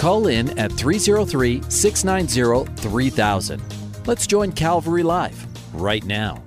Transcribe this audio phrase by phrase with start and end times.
[0.00, 3.62] Call in at 303 690 3000.
[4.06, 6.42] Let's join Calvary Live right now.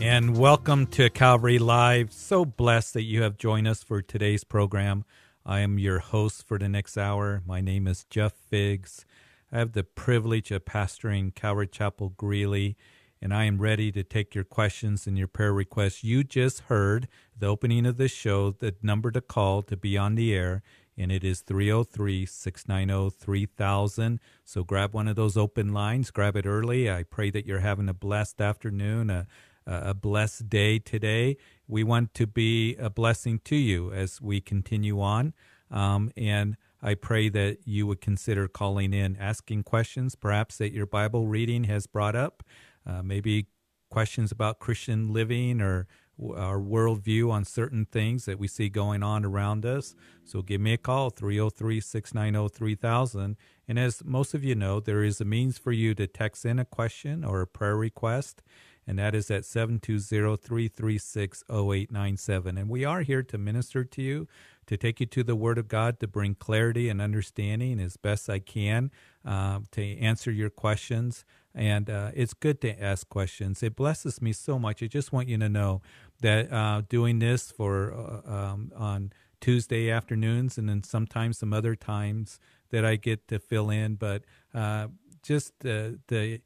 [0.00, 2.12] And welcome to Calvary Live.
[2.12, 5.06] So blessed that you have joined us for today's program.
[5.46, 7.40] I am your host for the next hour.
[7.46, 9.06] My name is Jeff Figs.
[9.50, 12.76] I have the privilege of pastoring Calvary Chapel Greeley,
[13.22, 16.04] and I am ready to take your questions and your prayer requests.
[16.04, 20.16] You just heard the opening of the show, the number to call to be on
[20.16, 20.62] the air
[20.96, 24.20] and it is 303 690 3000.
[24.44, 26.90] So grab one of those open lines, grab it early.
[26.90, 29.26] I pray that you're having a blessed afternoon, a,
[29.66, 31.36] a blessed day today.
[31.68, 35.34] We want to be a blessing to you as we continue on.
[35.70, 40.86] Um, and I pray that you would consider calling in, asking questions, perhaps that your
[40.86, 42.42] Bible reading has brought up,
[42.86, 43.46] uh, maybe
[43.90, 45.86] questions about Christian living or
[46.18, 49.94] our worldview on certain things that we see going on around us.
[50.24, 53.36] So give me a call, 303 690 3000.
[53.68, 56.58] And as most of you know, there is a means for you to text in
[56.58, 58.42] a question or a prayer request,
[58.86, 62.56] and that is at 720 336 0897.
[62.56, 64.28] And we are here to minister to you,
[64.66, 68.30] to take you to the Word of God, to bring clarity and understanding as best
[68.30, 68.92] I can,
[69.24, 71.24] uh, to answer your questions.
[71.52, 73.62] And uh, it's good to ask questions.
[73.62, 74.82] It blesses me so much.
[74.82, 75.80] I just want you to know
[76.20, 81.74] that uh, doing this for uh, um, on Tuesday afternoons and then sometimes some other
[81.76, 84.22] times that I get to fill in, but
[84.54, 84.88] uh,
[85.22, 86.40] just the the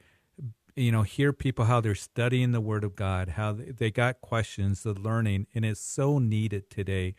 [0.77, 4.83] you know hear people how they're studying the Word of God, how they got questions,
[4.83, 7.15] the learning, and it's so needed today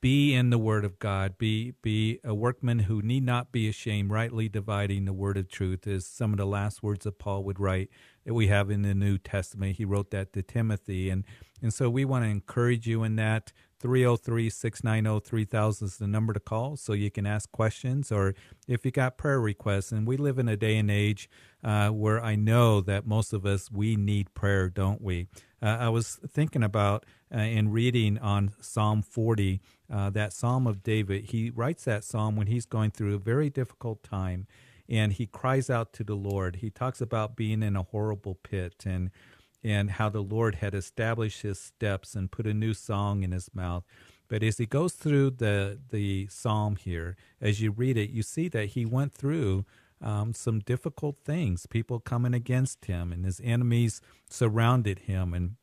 [0.00, 1.38] be in the word of God.
[1.38, 5.86] Be be a workman who need not be ashamed, rightly dividing the word of truth,
[5.86, 7.88] is some of the last words that Paul would write
[8.24, 9.76] that we have in the New Testament.
[9.76, 11.08] He wrote that to Timothy.
[11.10, 11.24] And
[11.62, 13.52] and so we want to encourage you in that.
[13.78, 18.34] 303 690 3000 is the number to call so you can ask questions or
[18.66, 19.92] if you got prayer requests.
[19.92, 21.28] And we live in a day and age
[21.62, 25.28] uh, where I know that most of us, we need prayer, don't we?
[25.62, 29.60] Uh, I was thinking about uh, in reading on Psalm 40,
[29.92, 31.26] uh, that Psalm of David.
[31.26, 34.46] He writes that Psalm when he's going through a very difficult time
[34.88, 36.56] and he cries out to the Lord.
[36.56, 39.10] He talks about being in a horrible pit and
[39.66, 43.50] and how the Lord had established his steps and put a new song in his
[43.52, 43.84] mouth.
[44.28, 48.48] But as he goes through the the psalm here, as you read it, you see
[48.48, 49.64] that he went through
[50.00, 51.66] um, some difficult things.
[51.66, 54.00] People coming against him, and his enemies
[54.30, 55.56] surrounded him and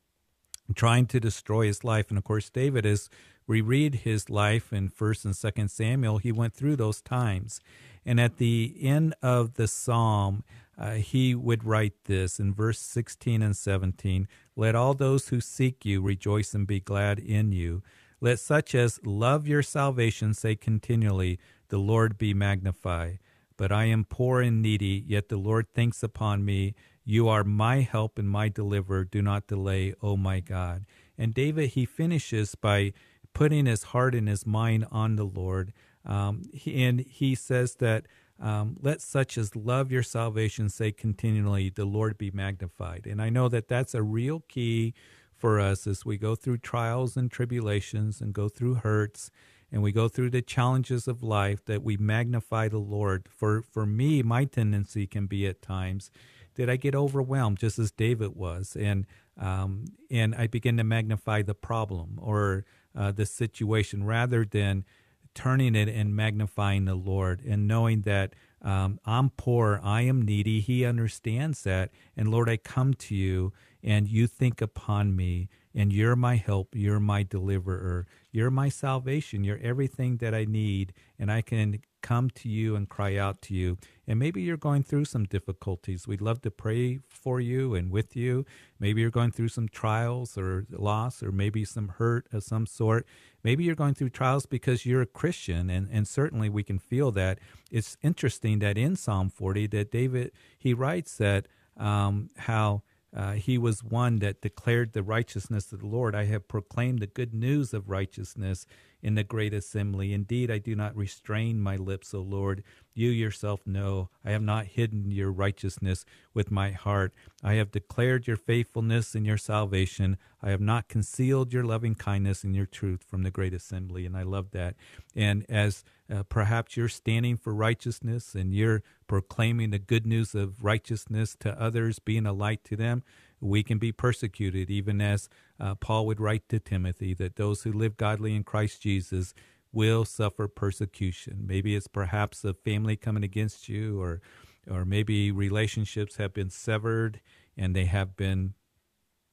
[0.75, 2.09] trying to destroy his life.
[2.09, 3.09] And of course, David, as
[3.47, 7.61] we read his life in First and Second Samuel, he went through those times.
[8.05, 10.43] And at the end of the psalm,
[10.77, 15.85] uh, he would write this in verse 16 and 17 Let all those who seek
[15.85, 17.83] you rejoice and be glad in you.
[18.19, 23.19] Let such as love your salvation say continually, The Lord be magnified.
[23.57, 26.73] But I am poor and needy, yet the Lord thinks upon me.
[27.05, 29.03] You are my help and my deliverer.
[29.03, 30.85] Do not delay, O my God.
[31.17, 32.93] And David, he finishes by
[33.33, 35.73] putting his heart and his mind on the Lord.
[36.05, 38.07] Um, he, and he says that
[38.39, 43.07] um, let such as love your salvation say continually, the Lord be magnified.
[43.07, 44.93] And I know that that's a real key
[45.35, 49.29] for us as we go through trials and tribulations and go through hurts
[49.73, 53.27] and we go through the challenges of life that we magnify the Lord.
[53.27, 56.11] For for me, my tendency can be at times
[56.55, 61.41] that I get overwhelmed, just as David was, and um, and I begin to magnify
[61.41, 62.65] the problem or
[62.95, 64.85] uh, the situation rather than
[65.33, 70.61] turning it and magnifying the Lord and knowing that um, I'm poor, I am needy.
[70.61, 71.91] He understands that.
[72.15, 73.51] And Lord, I come to you
[73.83, 76.69] and you think upon me and you're my help.
[76.73, 78.07] You're my deliverer.
[78.31, 79.43] You're my salvation.
[79.43, 80.93] You're everything that I need.
[81.19, 83.77] And I can come to you and cry out to you.
[84.05, 86.07] And maybe you're going through some difficulties.
[86.07, 88.45] We'd love to pray for you and with you.
[88.79, 93.07] Maybe you're going through some trials or loss or maybe some hurt of some sort.
[93.43, 97.11] Maybe you're going through trials because you're a Christian, and, and certainly we can feel
[97.13, 97.39] that.
[97.71, 101.47] It's interesting that in Psalm 40 that David, he writes that
[101.77, 102.83] um, how
[103.15, 106.15] uh, he was one that declared the righteousness of the Lord.
[106.15, 108.65] I have proclaimed the good news of righteousness
[109.03, 110.13] in the great assembly.
[110.13, 112.63] Indeed, I do not restrain my lips, O Lord.
[112.95, 117.13] You yourself know I have not hidden your righteousness with my heart.
[117.43, 120.17] I have declared your faithfulness and your salvation.
[120.41, 124.05] I have not concealed your loving kindness and your truth from the great assembly.
[124.05, 124.75] And I love that.
[125.15, 130.63] And as uh, perhaps you're standing for righteousness and you're proclaiming the good news of
[130.63, 133.03] righteousness to others, being a light to them,
[133.41, 135.27] we can be persecuted, even as
[135.63, 139.33] uh, Paul would write to Timothy, that those who live godly in Christ Jesus
[139.71, 141.45] will suffer persecution.
[141.47, 144.21] Maybe it's perhaps a family coming against you, or
[144.69, 147.21] or maybe relationships have been severed
[147.57, 148.53] and they have been,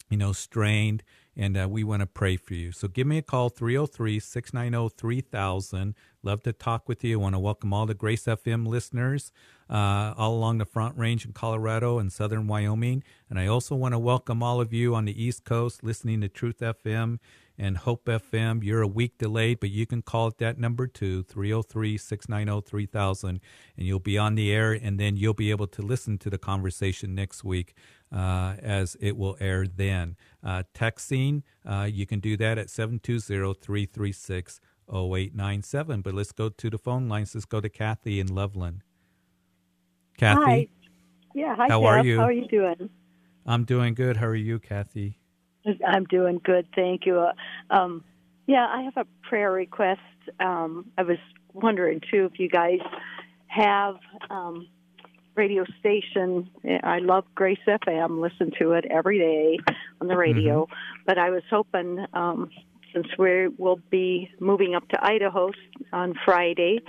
[0.08, 1.02] you know, strained.
[1.40, 2.70] And uh, we want to pray for you.
[2.70, 5.94] So give me a call, 303 690 3000.
[6.22, 7.18] Love to talk with you.
[7.18, 9.32] I want to welcome all the Grace FM listeners
[9.70, 13.02] uh, all along the Front Range in Colorado and southern Wyoming.
[13.30, 16.28] And I also want to welcome all of you on the East Coast listening to
[16.28, 17.20] Truth FM
[17.56, 18.62] and Hope FM.
[18.62, 23.40] You're a week delayed, but you can call at that number too, 303 690 3000,
[23.78, 26.38] and you'll be on the air, and then you'll be able to listen to the
[26.38, 27.74] conversation next week
[28.14, 30.16] uh, as it will air then.
[30.42, 36.02] Uh, texting, uh, you can do that at 720 336 0897.
[36.02, 37.34] But let's go to the phone lines.
[37.34, 38.82] Let's go to Kathy in Loveland.
[40.16, 40.42] Kathy?
[40.44, 40.68] Hi.
[41.34, 41.88] Yeah, hi, How Jeff.
[41.88, 42.18] are you?
[42.18, 42.90] How are you doing?
[43.46, 44.16] I'm doing good.
[44.16, 45.18] How are you, Kathy?
[45.86, 47.20] I'm doing good, thank you.
[47.20, 47.32] Uh,
[47.70, 48.04] um,
[48.46, 50.00] yeah, I have a prayer request.
[50.40, 51.18] Um, I was
[51.52, 52.78] wondering too if you guys
[53.46, 53.96] have
[54.30, 54.66] um,
[55.34, 56.50] radio station.
[56.82, 58.20] I love Grace FM.
[58.20, 59.58] Listen to it every day
[60.00, 60.64] on the radio.
[60.64, 61.02] Mm-hmm.
[61.06, 62.50] But I was hoping, um,
[62.92, 65.50] since we will be moving up to Idaho
[65.92, 66.80] on Friday,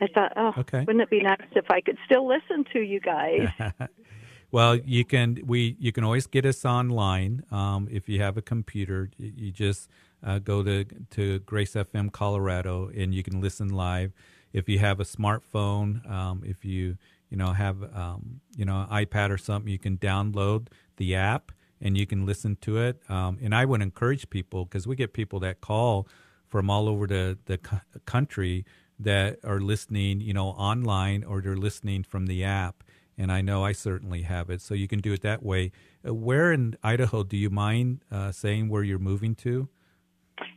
[0.00, 0.80] I thought, oh, Okay.
[0.80, 3.48] wouldn't it be nice if I could still listen to you guys?
[4.50, 8.42] well, you can we you can always get us online um, if you have a
[8.42, 9.10] computer.
[9.18, 9.90] You, just
[10.24, 14.12] uh, go to to Grace FM Colorado and you can listen live.
[14.52, 16.96] If you have a smartphone, um, if you
[17.30, 21.52] you know have um, you know an iPad or something, you can download the app
[21.80, 23.00] and you can listen to it.
[23.08, 26.06] Um, and I would encourage people because we get people that call
[26.48, 28.64] from all over the the co- country
[28.98, 32.84] that are listening, you know, online or they're listening from the app.
[33.16, 34.60] And I know I certainly have it.
[34.60, 35.72] So you can do it that way.
[36.06, 39.68] Uh, where in Idaho do you mind uh, saying where you're moving to?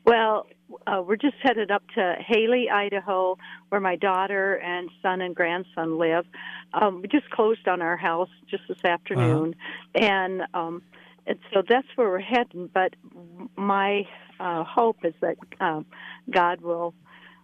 [0.06, 0.48] Well,
[0.88, 3.38] uh, we're just headed up to Hailey, Idaho,
[3.70, 6.26] where my daughter and son and grandson live.
[6.74, 9.56] Um, we just closed on our house just this afternoon,
[9.96, 10.82] and um,
[11.28, 12.70] and so that's where we're heading.
[12.74, 12.96] But
[13.56, 14.04] my
[14.40, 15.86] uh, hope is that um,
[16.30, 16.94] God will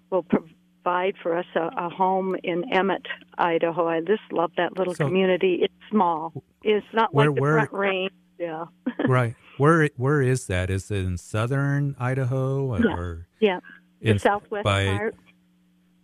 [0.10, 3.06] will provide for us a, a home in Emmett,
[3.38, 3.88] Idaho.
[3.88, 5.60] I just love that little So- community.
[5.62, 6.34] It's small.
[6.64, 8.12] It's not Where- like the where- Front Range.
[8.40, 8.66] Yeah.
[9.08, 9.36] right.
[9.58, 10.70] Where where is that?
[10.70, 12.94] Is it in southern Idaho Yeah.
[12.96, 13.60] or yeah.
[14.02, 15.16] The in- southwest part.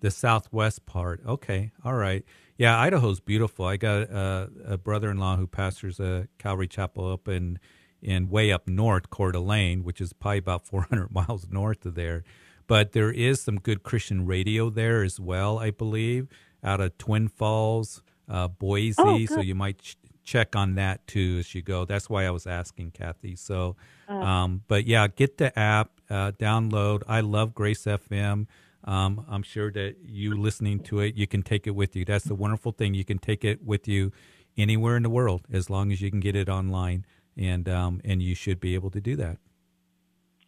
[0.02, 1.22] the southwest part?
[1.26, 1.72] Okay.
[1.84, 2.24] All right.
[2.58, 3.66] Yeah, Idaho's beautiful.
[3.66, 7.60] I got uh, a brother-in-law who pastors a Calvary Chapel up in
[8.02, 12.24] in way up north, Coeur d'Alene, which is probably about 400 miles north of there.
[12.68, 16.28] But there is some good Christian radio there as well, I believe,
[16.64, 18.96] out of Twin Falls, uh, Boise.
[19.00, 21.86] Oh, so you might check on that too as you go.
[21.86, 23.36] That's why I was asking Kathy.
[23.36, 23.76] So,
[24.10, 24.22] Oh.
[24.22, 27.04] um, but yeah, get the app, uh, download.
[27.08, 28.48] I love Grace FM.
[28.84, 32.06] Um, I'm sure that you listening to it, you can take it with you.
[32.06, 32.94] That's the wonderful thing.
[32.94, 34.12] You can take it with you
[34.58, 37.06] anywhere in the world as long as you can get it online,
[37.38, 39.38] and um, and you should be able to do that.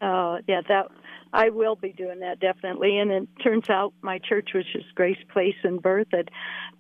[0.02, 0.92] Oh, yeah, that
[1.34, 3.00] I will be doing that definitely.
[3.00, 6.30] And it turns out my church, which is Grace Place in Berthoud,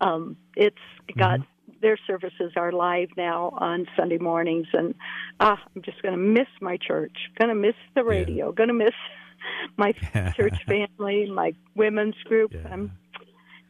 [0.01, 0.77] um, it's
[1.17, 1.39] got
[1.81, 4.96] their services are live now on Sunday mornings, and
[5.39, 7.15] ah, I'm just going to miss my church.
[7.39, 8.51] Going to miss the radio.
[8.51, 8.93] Going to miss
[9.77, 9.91] my
[10.36, 12.53] church family, my women's group.
[12.53, 12.67] Yeah.
[12.72, 12.91] I'm,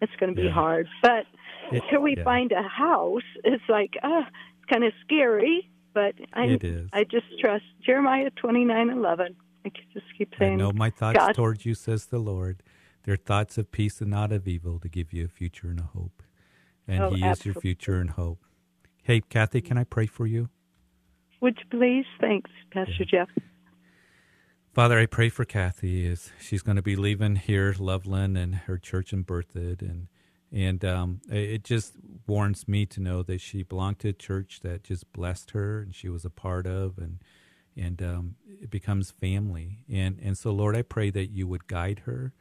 [0.01, 0.53] it's going to be Yeah.
[0.53, 1.25] hard, but
[1.71, 2.23] until we yeah.
[2.23, 5.69] find a house, it's like ah, it's kind of scary.
[5.93, 6.89] But I, It is.
[6.93, 9.35] I just trust Jeremiah twenty nine eleven.
[9.65, 11.35] I can just keep saying, I know my thoughts God.
[11.35, 12.63] towards you, says the Lord.
[13.03, 15.83] They're thoughts of peace and not of evil to give you a future and a
[15.83, 16.21] hope.
[16.87, 18.39] And Oh, He is your future and hope.
[19.03, 20.49] Hey, Kathy, can I pray for you?
[21.41, 22.05] Would you please?
[22.19, 23.29] Thanks, Pastor Jeff.
[24.73, 28.77] Father, I pray for Kathy as she's going to be leaving here, Loveland, and her
[28.77, 30.07] church in Berthoud, and
[30.51, 31.93] and um, it just
[32.25, 35.95] warns me to know that she belonged to a church that just blessed her, and
[35.95, 37.19] she was a part of, and
[37.75, 42.03] and um, it becomes family, and and so Lord, I pray that you would guide
[42.05, 42.33] her,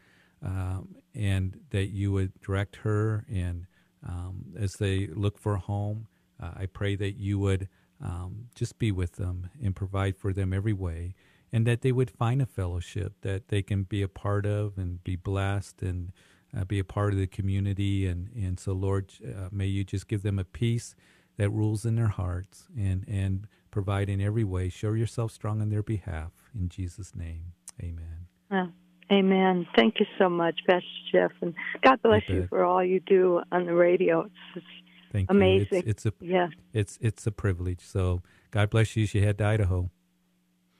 [0.42, 3.66] um, and that you would direct her, and
[4.06, 6.06] um, as they look for a home,
[6.42, 7.68] uh, I pray that you would
[8.02, 11.14] um, just be with them and provide for them every way
[11.52, 15.02] and that they would find a fellowship that they can be a part of and
[15.04, 16.12] be blessed and
[16.56, 18.06] uh, be a part of the community.
[18.06, 20.94] And, and so, Lord, uh, may you just give them a peace
[21.36, 24.68] that rules in their hearts and, and provide in every way.
[24.68, 26.32] Show yourself strong on their behalf.
[26.54, 28.26] In Jesus' name, amen.
[28.50, 28.66] Uh,
[29.10, 29.66] amen.
[29.76, 31.32] Thank you so much, Pastor Jeff.
[31.40, 34.22] And God bless you for all you do on the radio.
[34.22, 34.66] It's, it's
[35.12, 35.82] Thank amazing.
[35.84, 35.90] You.
[35.90, 36.48] It's, it's, a, yeah.
[36.72, 37.80] it's, it's a privilege.
[37.80, 39.90] So God bless you as you head to Idaho.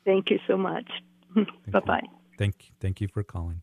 [0.04, 0.90] Thank you so much.
[1.70, 2.02] bye bye.
[2.38, 3.62] Thank, thank you for calling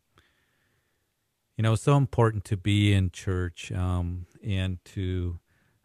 [1.57, 5.39] you know, it's so important to be in church um, and to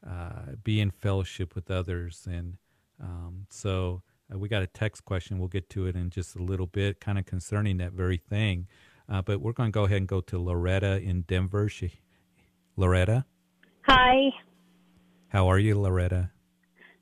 [0.06, 2.26] uh, be in fellowship with others.
[2.30, 2.56] And
[3.00, 5.38] um, so uh, we got a text question.
[5.38, 8.66] We'll get to it in just a little bit, kind of concerning that very thing.
[9.08, 11.68] Uh, but we're going to go ahead and go to Loretta in Denver.
[11.68, 12.00] She,
[12.76, 13.24] Loretta?
[13.82, 14.30] Hi.
[15.28, 16.30] How are you, Loretta?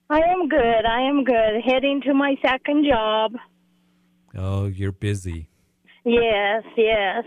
[0.08, 0.86] I am good.
[0.86, 1.62] I am good.
[1.64, 3.32] Heading to my second job.
[4.36, 5.48] Oh, you're busy.
[6.04, 7.24] Yes, yes.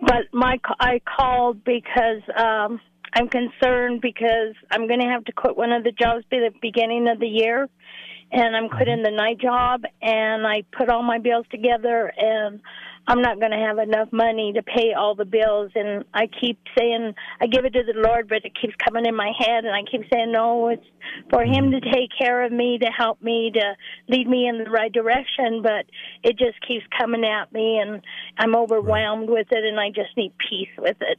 [0.00, 2.80] But my I called because um
[3.12, 6.50] I'm concerned because I'm going to have to quit one of the jobs by the
[6.60, 7.68] beginning of the year
[8.34, 9.04] and I'm quitting mm-hmm.
[9.04, 12.60] the night job and I put all my bills together and
[13.06, 16.58] I'm not going to have enough money to pay all the bills and I keep
[16.76, 19.74] saying I give it to the Lord but it keeps coming in my head and
[19.74, 20.86] I keep saying no it's
[21.30, 23.74] for him to take care of me to help me to
[24.08, 25.86] lead me in the right direction but
[26.24, 28.02] it just keeps coming at me and
[28.38, 31.18] I'm overwhelmed with it and I just need peace with it.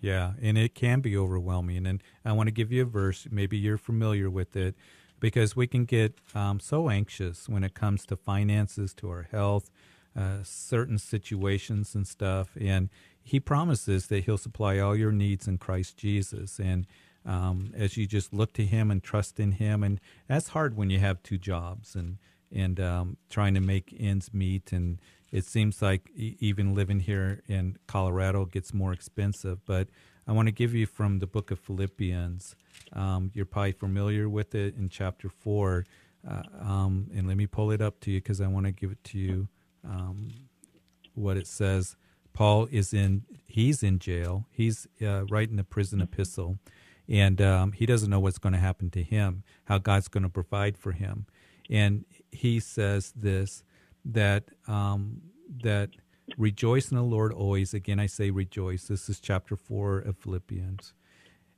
[0.00, 3.56] Yeah, and it can be overwhelming and I want to give you a verse maybe
[3.56, 4.74] you're familiar with it
[5.20, 9.70] because we can get um, so anxious when it comes to finances, to our health,
[10.16, 12.50] uh, certain situations and stuff.
[12.60, 12.88] And
[13.22, 16.58] he promises that he'll supply all your needs in Christ Jesus.
[16.58, 16.86] And
[17.26, 20.90] um, as you just look to him and trust in him, and that's hard when
[20.90, 22.18] you have two jobs and
[22.50, 24.72] and um, trying to make ends meet.
[24.72, 24.98] And
[25.30, 29.64] it seems like even living here in Colorado gets more expensive.
[29.66, 29.88] But
[30.26, 32.56] I want to give you from the book of Philippians.
[32.92, 35.84] Um, you're probably familiar with it in chapter four.
[36.28, 38.90] Uh, um, and let me pull it up to you because I want to give
[38.90, 39.48] it to you
[39.84, 40.28] um,
[41.14, 41.96] what it says.
[42.32, 44.46] Paul is in, he's in jail.
[44.50, 46.58] He's uh, writing the prison epistle,
[47.08, 50.28] and um, he doesn't know what's going to happen to him, how God's going to
[50.28, 51.26] provide for him.
[51.70, 53.64] And he says this
[54.04, 55.22] that um,
[55.62, 55.90] that
[56.36, 57.74] rejoice in the Lord always.
[57.74, 58.84] Again, I say rejoice.
[58.84, 60.94] This is chapter four of Philippians.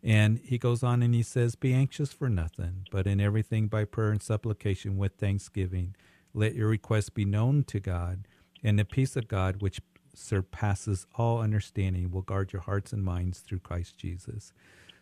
[0.02, 3.84] And he goes on and he says, Be anxious for nothing, but in everything by
[3.84, 5.94] prayer and supplication with thanksgiving.
[6.32, 8.26] Let your requests be known to God,
[8.62, 9.80] and the peace of God, which
[10.14, 14.52] surpasses all understanding, will guard your hearts and minds through Christ Jesus.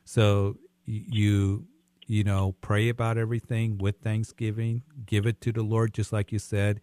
[0.04, 1.66] So you
[2.06, 6.38] you know pray about everything with thanksgiving give it to the lord just like you
[6.38, 6.80] said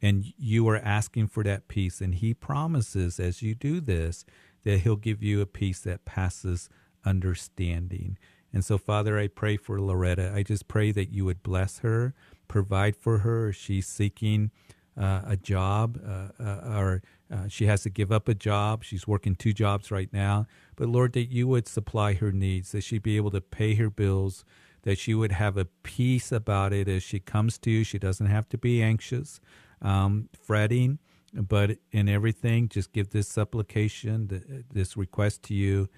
[0.00, 4.24] and you are asking for that peace and he promises as you do this
[4.64, 6.68] that he'll give you a peace that passes
[7.04, 8.18] understanding
[8.52, 12.14] and so father i pray for loretta i just pray that you would bless her
[12.48, 13.52] provide for her.
[13.52, 14.50] She's seeking
[14.98, 18.82] uh, a job, uh, uh, or uh, she has to give up a job.
[18.82, 20.46] She's working two jobs right now.
[20.74, 23.90] But Lord, that you would supply her needs, that she'd be able to pay her
[23.90, 24.44] bills,
[24.82, 27.84] that she would have a peace about it as she comes to you.
[27.84, 29.40] She doesn't have to be anxious,
[29.82, 30.98] um, fretting,
[31.32, 35.88] but in everything, just give this supplication, this request to you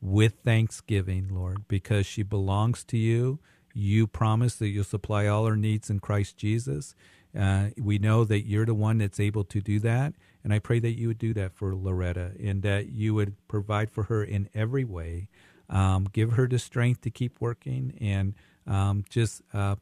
[0.00, 3.38] with thanksgiving, Lord, because she belongs to you.
[3.74, 6.94] You promise that you'll supply all her needs in Christ Jesus.
[7.38, 10.14] Uh, we know that you're the one that's able to do that.
[10.42, 13.90] And I pray that you would do that for Loretta and that you would provide
[13.90, 15.28] for her in every way.
[15.68, 18.34] Um, give her the strength to keep working and
[18.66, 19.76] um, just uh,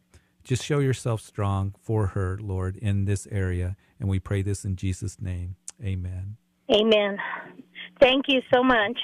[0.45, 3.77] just show yourself strong for her, Lord, in this area.
[3.99, 5.57] And we pray this in Jesus' name.
[5.83, 6.37] Amen.
[6.71, 7.17] Amen.
[8.01, 8.99] Thank you so much.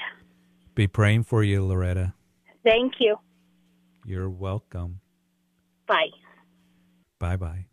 [0.75, 2.13] Be praying for you, Loretta.
[2.63, 3.15] Thank you.
[4.05, 4.99] You're welcome.
[5.87, 6.09] Bye.
[7.17, 7.65] Bye bye.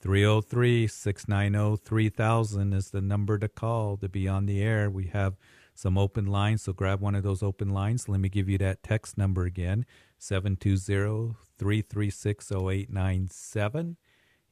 [0.00, 4.88] 303 690 3000 is the number to call to be on the air.
[4.88, 5.36] We have
[5.74, 8.08] some open lines, so grab one of those open lines.
[8.08, 9.84] Let me give you that text number again
[10.18, 13.96] 720 336 0897.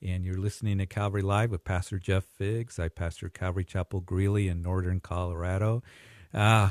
[0.03, 2.81] And you're listening to Calvary Live with Pastor Jeff Figs.
[2.81, 5.83] I pastor Calvary Chapel Greeley in northern Colorado.
[6.35, 6.71] Uh,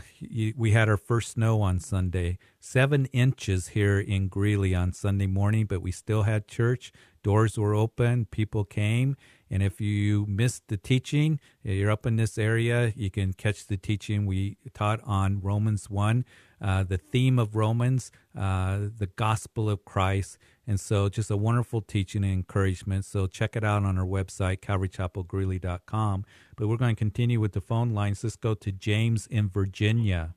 [0.55, 5.65] we had our first snow on Sunday, seven inches here in Greeley on Sunday morning,
[5.65, 6.91] but we still had church.
[7.25, 9.17] Doors were open, people came.
[9.49, 13.77] And if you missed the teaching, you're up in this area, you can catch the
[13.77, 16.23] teaching we taught on Romans 1,
[16.61, 20.37] uh, the theme of Romans, uh, the gospel of Christ.
[20.67, 23.05] And so just a wonderful teaching and encouragement.
[23.05, 26.25] So check it out on our website, calvarychapelgreeley.com.
[26.55, 28.23] But we're going to continue with the phone lines.
[28.23, 30.35] Let's go to James in Virginia.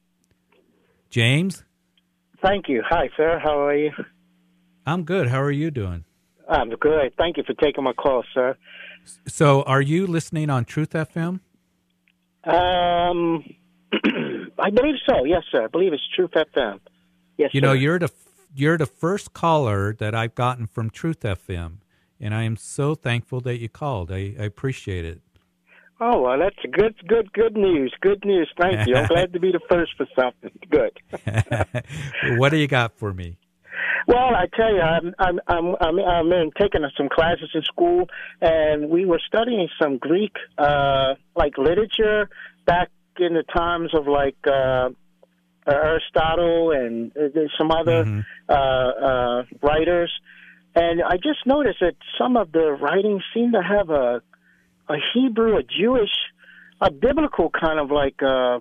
[1.11, 1.65] James?
[2.43, 2.83] Thank you.
[2.89, 3.39] Hi, sir.
[3.45, 3.91] How are you?
[4.87, 5.29] I'm good.
[5.29, 6.05] How are you doing?
[6.49, 7.15] I'm good.
[7.17, 8.57] Thank you for taking my call, sir.
[9.27, 11.41] So, are you listening on Truth FM?
[12.45, 13.45] Um,
[14.59, 15.25] I believe so.
[15.25, 15.65] Yes, sir.
[15.65, 16.81] I believe it's Truth FM.
[17.37, 17.51] Yes.
[17.53, 17.67] You sir.
[17.67, 18.11] know, you're the
[18.55, 21.79] you're the first caller that I've gotten from Truth FM,
[22.21, 24.11] and I am so thankful that you called.
[24.11, 25.21] I, I appreciate it.
[26.01, 27.93] Oh well, that's good, good, good news.
[28.01, 28.51] Good news.
[28.61, 28.97] Thank you.
[28.97, 30.51] I'm glad to be the first for something.
[30.71, 30.99] Good.
[32.39, 33.37] what do you got for me?
[34.09, 38.09] Well, I tell you, I'm I'm I'm I'm, I'm in taking some classes in school,
[38.41, 42.31] and we were studying some Greek, uh, like literature
[42.65, 42.89] back
[43.19, 44.89] in the times of like uh,
[45.71, 48.21] Aristotle and uh, some other mm-hmm.
[48.49, 50.11] uh, uh, writers,
[50.75, 54.23] and I just noticed that some of the writings seem to have a
[54.89, 56.17] a Hebrew, a Jewish,
[56.81, 58.61] a biblical kind of like uh,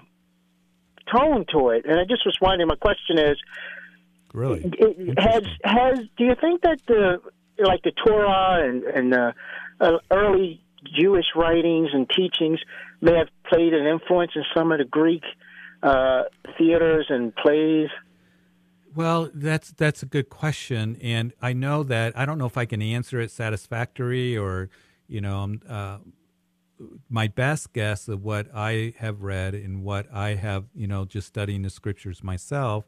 [1.15, 1.85] tone to it.
[1.85, 2.67] And I just was wondering.
[2.67, 3.37] My question is,
[4.33, 4.71] really,
[5.17, 7.21] has has do you think that the
[7.59, 9.31] like the Torah and and uh,
[9.79, 10.61] uh, early
[10.99, 12.59] Jewish writings and teachings
[13.01, 15.23] may have played an influence in some of the Greek
[15.83, 16.23] uh,
[16.57, 17.89] theaters and plays?
[18.95, 22.65] Well, that's that's a good question, and I know that I don't know if I
[22.65, 24.69] can answer it satisfactory or
[25.07, 25.97] you know, um, uh,
[27.09, 31.27] my best guess of what I have read and what I have, you know, just
[31.27, 32.85] studying the scriptures myself,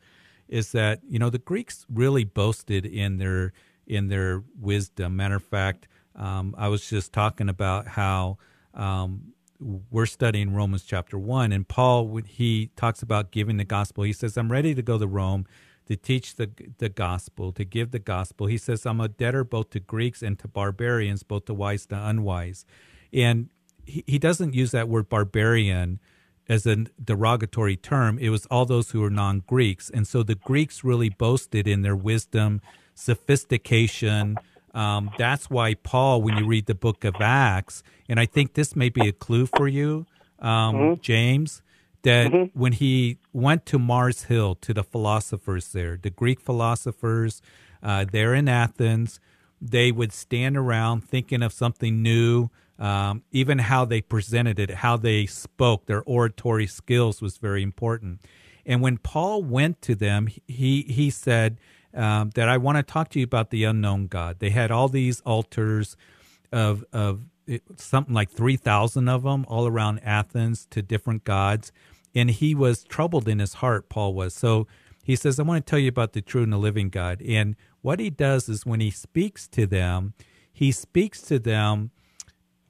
[0.50, 3.54] is that you know the Greeks really boasted in their
[3.88, 5.16] in their wisdom.
[5.16, 8.38] Matter of fact, um, I was just talking about how
[8.74, 14.04] um, we're studying Romans chapter one, and Paul when he talks about giving the gospel,
[14.04, 15.46] he says, "I'm ready to go to Rome."
[15.88, 19.72] To teach the the gospel, to give the gospel, he says, "I'm a debtor both
[19.72, 22.64] to Greeks and to barbarians, both to wise to unwise."
[23.12, 23.50] And
[23.88, 26.00] he, he doesn't use that word barbarian
[26.50, 28.18] as a derogatory term.
[28.18, 29.90] It was all those who were non Greeks.
[29.90, 32.60] And so the Greeks really boasted in their wisdom,
[32.96, 34.38] sophistication.
[34.74, 38.76] Um, that's why Paul, when you read the book of Acts, and I think this
[38.76, 40.06] may be a clue for you,
[40.40, 41.02] um, mm-hmm.
[41.02, 41.62] James,
[42.04, 42.60] that mm-hmm.
[42.60, 47.42] when he went to Mars Hill to the philosophers there, the Greek philosophers
[47.84, 49.20] uh, there in Athens,
[49.62, 54.96] they would stand around thinking of something new, um, even how they presented it, how
[54.98, 58.22] they spoke, their oratory skills was very important.
[58.66, 61.60] And when Paul went to them, he he said
[61.94, 64.40] um, that I want to talk to you about the unknown God.
[64.40, 65.98] They had all these altars
[66.52, 67.26] of of
[67.78, 71.72] something like three thousand of them all around Athens to different gods,
[72.16, 73.90] and he was troubled in his heart.
[73.90, 74.68] Paul was so.
[75.04, 77.20] He says, I want to tell you about the true and the living God.
[77.24, 80.14] And what he does is when he speaks to them,
[80.52, 81.90] he speaks to them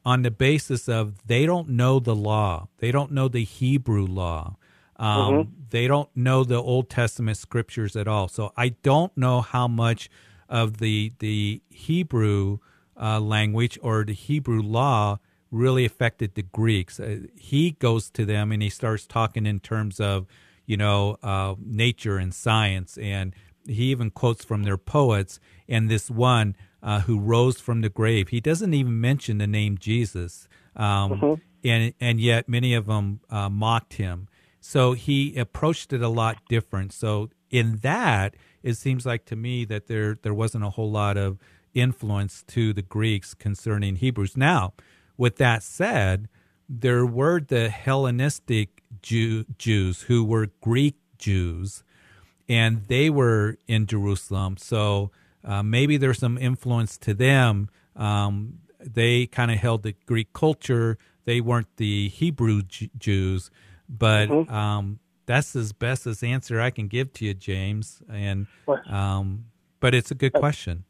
[0.09, 4.55] on the basis of they don't know the law, they don't know the Hebrew law.
[4.95, 5.51] Um, mm-hmm.
[5.69, 8.27] They don't know the Old Testament scriptures at all.
[8.27, 10.09] So I don't know how much
[10.49, 12.57] of the the Hebrew
[12.99, 15.19] uh, language or the Hebrew law
[15.51, 16.99] really affected the Greeks.
[16.99, 20.25] Uh, he goes to them and he starts talking in terms of
[20.65, 23.35] you know uh, nature and science, and
[23.67, 25.39] he even quotes from their poets.
[25.67, 28.29] And this one uh, who rose from the grave.
[28.29, 31.33] He doesn't even mention the name Jesus, um, mm-hmm.
[31.63, 34.27] and and yet many of them uh, mocked him.
[34.61, 36.93] So he approached it a lot different.
[36.93, 41.17] So in that, it seems like to me that there there wasn't a whole lot
[41.17, 41.39] of
[41.73, 44.35] influence to the Greeks concerning Hebrews.
[44.35, 44.73] Now,
[45.17, 46.27] with that said,
[46.67, 51.83] there were the Hellenistic Jew, Jews who were Greek Jews,
[52.47, 54.57] and they were in Jerusalem.
[54.57, 55.11] So
[55.49, 57.69] uh, maybe there's some influence to them.
[57.95, 60.99] Um, they kind of held the Greek culture.
[61.25, 63.49] They weren't the Hebrew J- Jews,
[63.89, 64.53] but mm-hmm.
[64.53, 68.03] um, that's as best as answer I can give to you, James.
[68.07, 68.45] And
[68.88, 69.45] um,
[69.79, 70.83] but it's a good question.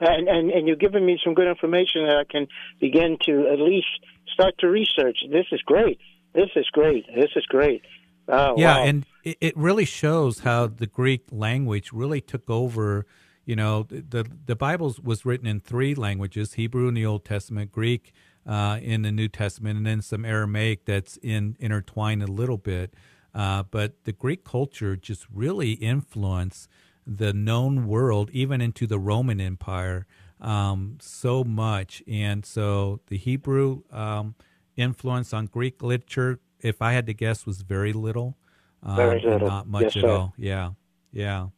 [0.00, 2.46] And, and and you've given me some good information that I can
[2.78, 3.88] begin to at least
[4.32, 5.18] start to research.
[5.30, 5.98] This is great.
[6.34, 7.06] This is great.
[7.14, 7.82] This is great.
[8.28, 8.84] Oh, yeah, wow.
[8.84, 13.06] and it, it really shows how the Greek language really took over
[13.48, 17.72] you know the the Bible was written in three languages: Hebrew in the Old Testament,
[17.72, 18.04] Greek
[18.46, 22.94] uh, in the New Testament, and then some Aramaic that's in intertwined a little bit.
[23.34, 26.68] Uh, but the Greek culture just really influenced
[27.06, 30.06] the known world, even into the Roman Empire.
[30.40, 32.02] um, so much.
[32.06, 34.34] And so the Hebrew um,
[34.76, 38.36] influence on Greek literature, if I had to guess, was very little.
[38.82, 39.48] Um, very little.
[39.48, 40.08] Not much yes, at sir.
[40.08, 40.34] all.
[40.36, 40.72] Yeah.
[41.12, 41.48] Yeah.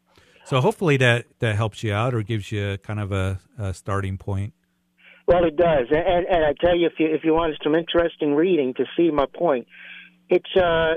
[0.50, 4.18] So hopefully that, that helps you out or gives you kind of a, a starting
[4.18, 4.52] point.
[5.28, 8.34] Well, it does, and, and I tell you, if you if you wanted some interesting
[8.34, 9.68] reading to see my point,
[10.28, 10.94] it's uh,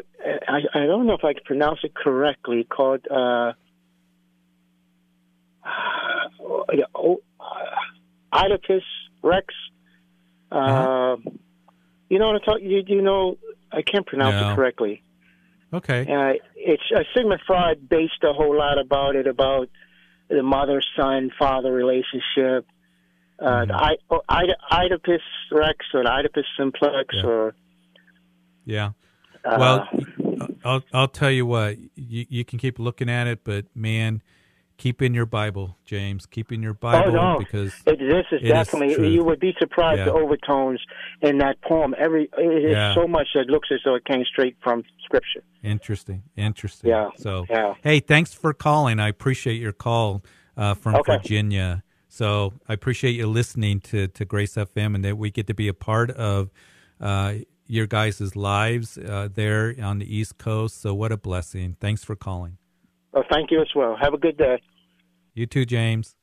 [0.48, 2.64] I, I don't know if I can pronounce it correctly.
[2.64, 3.54] Called uh,
[6.96, 8.82] oh, uh, Oedipus
[9.22, 9.54] Rex.
[10.52, 11.18] Uh, uh-huh.
[12.10, 12.72] You know what I'm talking?
[12.72, 13.38] You, you know,
[13.72, 14.54] I can't pronounce no.
[14.54, 15.04] it correctly.
[15.74, 16.02] Okay.
[16.02, 19.70] Uh, it's uh, Sigmund Freud based a whole lot about it about
[20.30, 22.66] the mother son father relationship
[23.40, 24.22] uh, the oh,
[24.72, 27.26] Oedipus Rex or the Oedipus Simplex yeah.
[27.26, 27.56] or
[28.66, 28.92] yeah.
[29.44, 29.90] Uh, well,
[30.64, 34.22] I'll I'll tell you what you you can keep looking at it, but man,
[34.78, 36.26] keep in your Bible, James.
[36.26, 37.40] Keep in your Bible oh, no.
[37.40, 40.06] because it, this is definitely is you would be surprised yeah.
[40.06, 40.82] the overtones
[41.22, 41.96] in that poem.
[41.98, 42.94] Every it is yeah.
[42.94, 45.44] so much that looks as though it came straight from Scripture.
[45.64, 46.90] Interesting, interesting.
[46.90, 47.10] Yeah.
[47.18, 47.76] So yeah.
[47.84, 49.00] hey, thanks for calling.
[49.00, 50.24] I appreciate your call
[50.58, 51.18] uh, from okay.
[51.18, 51.84] Virginia.
[52.10, 55.68] So I appreciate you listening to, to Grace FM and that we get to be
[55.68, 56.52] a part of
[57.02, 60.80] uh, your guys' lives uh, there on the East Coast.
[60.80, 61.76] So what a blessing.
[61.80, 62.58] Thanks for calling.
[63.14, 63.96] Well, thank you as well.
[64.02, 64.62] Have a good day.
[65.34, 66.16] You too, James.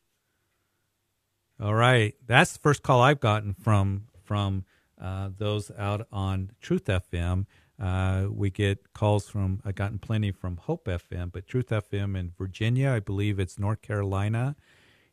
[1.61, 2.15] All right.
[2.27, 4.65] That's the first call I've gotten from from
[5.01, 7.47] uh, those out on Truth FM.
[7.81, 12.33] Uh, we get calls from, I've gotten plenty from Hope FM, but Truth FM in
[12.37, 14.55] Virginia, I believe it's North Carolina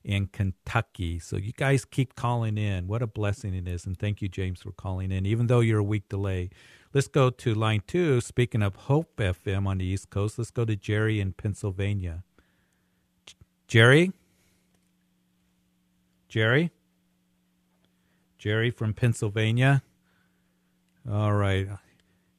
[0.03, 1.17] and Kentucky.
[1.19, 2.87] So you guys keep calling in.
[2.87, 3.85] What a blessing it is.
[3.85, 6.49] And thank you, James, for calling in, even though you're a week delay.
[6.93, 8.21] Let's go to line two.
[8.21, 12.23] Speaking of Hope FM on the East Coast, let's go to Jerry in Pennsylvania.
[13.67, 14.13] Jerry?
[16.30, 16.71] Jerry?
[18.38, 19.84] Jerry from Pennsylvania.
[21.10, 21.67] All right.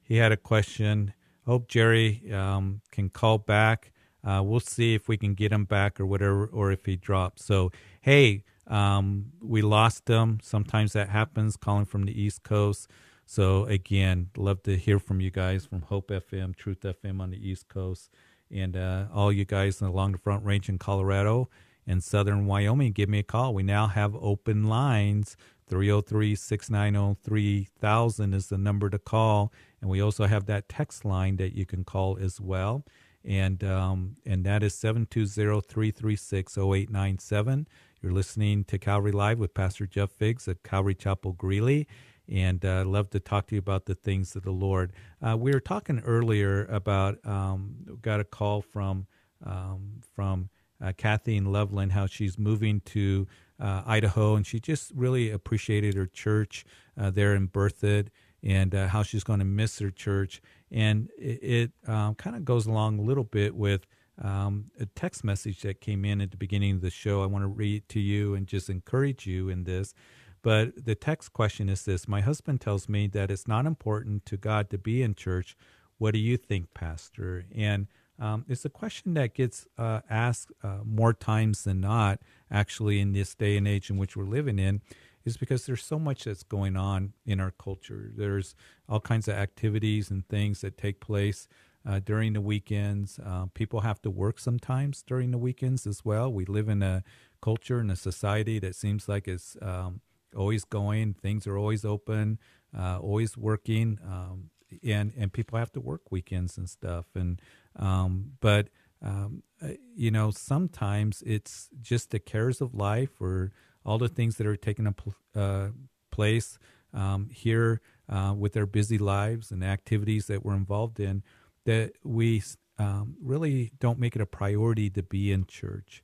[0.03, 1.13] He had a question.
[1.45, 3.91] Hope Jerry um, can call back.
[4.23, 7.45] Uh, we'll see if we can get him back or whatever, or if he drops.
[7.45, 10.39] So, hey, um, we lost him.
[10.41, 12.87] Sometimes that happens, calling from the East Coast.
[13.31, 17.37] So, again, love to hear from you guys from Hope FM, Truth FM on the
[17.37, 18.09] East Coast,
[18.49, 21.47] and uh, all you guys along the Front Range in Colorado
[21.85, 22.91] and Southern Wyoming.
[22.91, 23.53] Give me a call.
[23.53, 25.37] We now have open lines.
[25.67, 29.53] 303 690 3000 is the number to call.
[29.79, 32.83] And we also have that text line that you can call as well
[33.25, 37.65] and um, and that is 720-336-0897.
[38.01, 41.85] You're listening to Calvary Live with Pastor Jeff Figs at Calvary Chapel Greeley,
[42.31, 44.93] and uh, love to talk to you about the things of the Lord.
[45.21, 49.07] Uh, we were talking earlier about um, got a call from
[49.45, 50.49] um, from
[50.81, 53.27] uh, Kathy and Loveland how she's moving to
[53.59, 56.65] uh, Idaho, and she just really appreciated her church
[56.99, 58.07] uh, there in Berthoud
[58.41, 60.41] and uh, how she's going to miss her church.
[60.71, 63.85] And it, it um, kind of goes along a little bit with
[64.21, 67.23] um, a text message that came in at the beginning of the show.
[67.23, 69.93] I want to read to you and just encourage you in this.
[70.41, 74.37] But the text question is this My husband tells me that it's not important to
[74.37, 75.55] God to be in church.
[75.97, 77.45] What do you think, Pastor?
[77.53, 77.87] And
[78.19, 82.19] um, it's a question that gets uh, asked uh, more times than not,
[82.51, 84.81] actually, in this day and age in which we're living in
[85.25, 88.11] is because there's so much that's going on in our culture.
[88.15, 88.55] There's
[88.87, 91.47] all kinds of activities and things that take place
[91.85, 93.19] uh, during the weekends.
[93.23, 96.31] Uh, people have to work sometimes during the weekends as well.
[96.31, 97.03] We live in a
[97.41, 100.01] culture and a society that seems like it's um,
[100.35, 101.13] always going.
[101.13, 102.39] Things are always open,
[102.77, 104.49] uh, always working, um,
[104.83, 107.05] and and people have to work weekends and stuff.
[107.15, 107.41] And
[107.75, 108.69] um, but
[109.01, 113.51] um, uh, you know sometimes it's just the cares of life or
[113.85, 115.69] all the things that are taking a uh,
[116.11, 116.59] place
[116.93, 121.23] um, here uh, with their busy lives and activities that we're involved in,
[121.65, 122.43] that we
[122.77, 126.03] um, really don't make it a priority to be in church.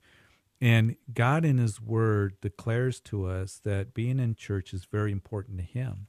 [0.62, 5.58] And God, in His Word, declares to us that being in church is very important
[5.58, 6.08] to Him.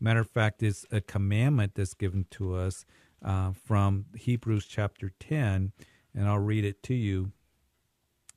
[0.00, 2.86] Matter of fact, it's a commandment that's given to us
[3.24, 5.72] uh, from Hebrews chapter 10,
[6.14, 7.32] and I'll read it to you.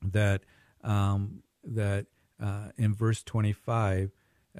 [0.04, 0.42] That
[0.82, 2.06] um, that
[2.42, 4.10] uh, in verse 25,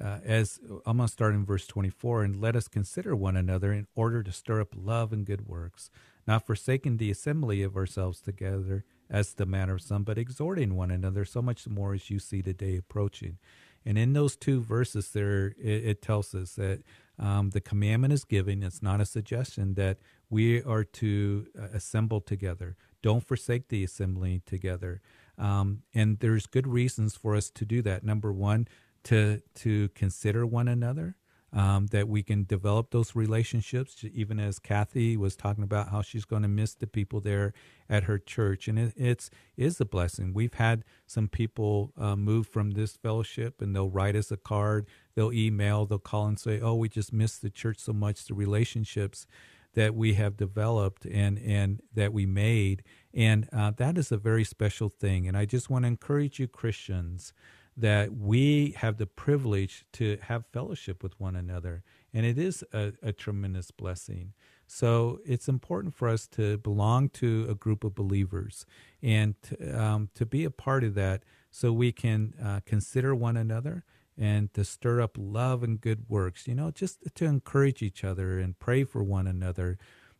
[0.01, 3.73] uh, as I'm going to start in verse 24, and let us consider one another
[3.73, 5.91] in order to stir up love and good works,
[6.25, 10.91] not forsaking the assembly of ourselves together as the manner of some, but exhorting one
[10.91, 13.37] another so much more as you see the day approaching.
[13.85, 16.81] And in those two verses, there it, it tells us that
[17.19, 18.63] um, the commandment is given.
[18.63, 19.99] It's not a suggestion that
[20.29, 22.75] we are to uh, assemble together.
[23.03, 25.01] Don't forsake the assembling together.
[25.37, 28.03] Um, and there's good reasons for us to do that.
[28.03, 28.67] Number one,
[29.03, 31.17] to to consider one another
[31.53, 36.25] um, that we can develop those relationships, even as Kathy was talking about how she's
[36.25, 37.53] going to miss the people there
[37.87, 38.67] at her church.
[38.67, 40.33] And it, it's is a blessing.
[40.33, 44.87] We've had some people uh, move from this fellowship and they'll write us a card,
[45.15, 48.33] they'll email, they'll call and say, oh, we just miss the church so much, the
[48.33, 49.27] relationships
[49.75, 52.83] that we have developed and, and that we made.
[53.13, 55.27] And uh, that is a very special thing.
[55.27, 57.33] And I just want to encourage you, Christians,
[57.75, 61.83] that we have the privilege to have fellowship with one another.
[62.13, 64.33] And it is a, a, tremendous blessing.
[64.67, 68.65] So it's important for us to belong to a group of believers
[69.01, 73.37] and to, um, to be a part of that so we can uh, consider one
[73.37, 73.83] another
[74.17, 78.37] and to stir up love and good works, you know, just to encourage each other
[78.37, 79.77] and pray for one another.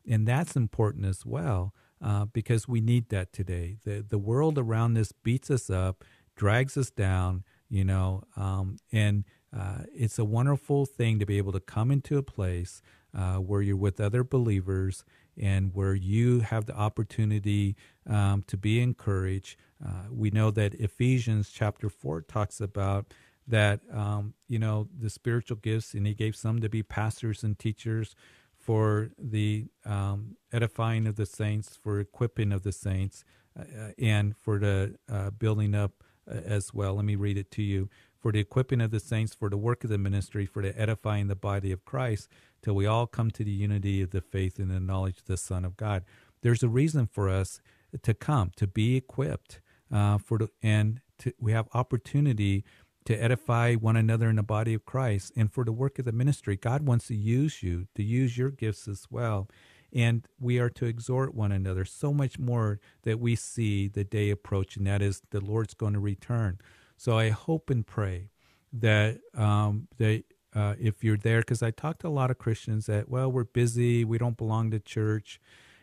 [0.07, 1.73] And that's important as well.
[2.03, 3.77] Uh, because we need that today.
[3.85, 6.03] The the world around us beats us up
[6.35, 9.23] drags us down, you know, um, and
[9.55, 12.81] uh, it's a wonderful thing to be able to come into a place
[13.15, 15.03] uh, where you're with other believers
[15.39, 17.75] and where you have the opportunity
[18.07, 19.57] um, to be encouraged.
[19.83, 23.13] Uh, we know that Ephesians chapter 4 talks about
[23.47, 27.59] that, um, you know, the spiritual gifts, and he gave some to be pastors and
[27.59, 28.15] teachers
[28.57, 33.25] for the um, edifying of the saints, for equipping of the saints,
[33.59, 36.95] uh, and for the uh, building up uh, as well.
[36.95, 37.89] Let me read it to you.
[38.19, 41.27] For the equipping of the saints, for the work of the ministry, for the edifying
[41.27, 42.29] the body of Christ,
[42.61, 45.37] till we all come to the unity of the faith and the knowledge of the
[45.37, 46.03] Son of God.
[46.41, 47.61] There's a reason for us
[48.01, 49.59] to come, to be equipped,
[49.91, 52.63] uh, for the, and to, we have opportunity
[53.05, 56.13] to edify one another in the body of Christ and for the work of the
[56.13, 56.55] ministry.
[56.55, 59.49] God wants to use you, to use your gifts as well
[59.93, 64.29] and we are to exhort one another so much more that we see the day
[64.29, 66.59] approach, and that is the Lord's going to return.
[66.97, 68.29] So I hope and pray
[68.71, 70.23] that um, that
[70.55, 73.43] uh, if you're there, because I talk to a lot of Christians that well we're
[73.43, 75.39] busy, we don't belong to church,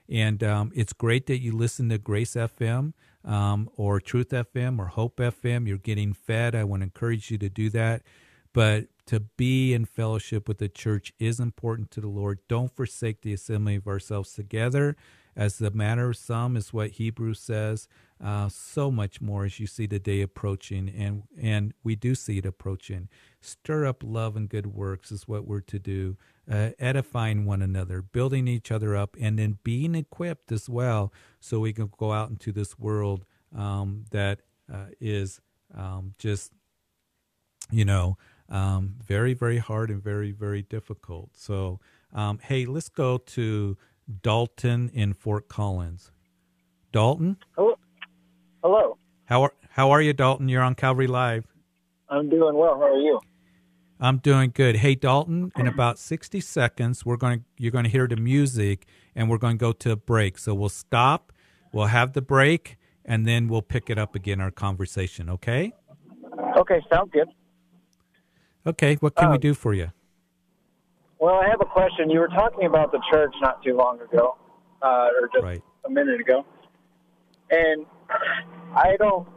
[0.09, 2.93] and um, it's great that you listen to Grace FM
[3.25, 5.69] um, or Truth FM or Hope FM.
[5.69, 6.55] You're getting fed.
[6.55, 8.03] I want to encourage you to do that.
[8.53, 12.39] But to be in fellowship with the church is important to the Lord.
[12.47, 14.97] Don't forsake the assembly of ourselves together,
[15.35, 17.89] as the matter of some is what Hebrews says.
[18.23, 22.39] Uh, so much more as you see the day approaching, and and we do see
[22.39, 23.09] it approaching.
[23.41, 26.17] Stir up love and good works is what we're to do.
[26.49, 31.59] Uh, edifying one another, building each other up, and then being equipped as well, so
[31.59, 33.25] we can go out into this world
[33.57, 34.43] um, that
[34.73, 35.41] uh, is
[35.77, 36.53] um, just,
[37.73, 38.17] you know,
[38.51, 41.31] um, very, very hard and very, very difficult.
[41.35, 41.81] So,
[42.13, 43.77] um, hey, let's go to
[44.23, 46.11] Dalton in Fort Collins.
[46.93, 47.37] Dalton.
[47.57, 47.75] Hello.
[48.63, 48.99] Hello.
[49.27, 50.49] How are How are you, Dalton?
[50.49, 51.47] You're on Calvary Live.
[52.09, 52.75] I'm doing well.
[52.75, 53.21] How are you?
[54.01, 54.77] I'm doing good.
[54.77, 55.53] Hey, Dalton.
[55.57, 57.41] In about 60 seconds, we're going.
[57.41, 60.39] To, you're going to hear the music, and we're going to go to a break.
[60.39, 61.33] So we'll stop.
[61.73, 64.41] We'll have the break, and then we'll pick it up again.
[64.41, 65.31] Our conversation.
[65.31, 65.73] Okay.
[66.57, 66.81] Okay.
[66.93, 67.29] Sounds good.
[68.67, 69.91] Okay, what can um, we do for you?
[71.19, 72.11] Well, I have a question.
[72.11, 74.37] You were talking about the church not too long ago,
[74.83, 75.63] uh, or just right.
[75.87, 76.45] a minute ago,
[77.51, 77.87] and
[78.75, 79.29] I don't.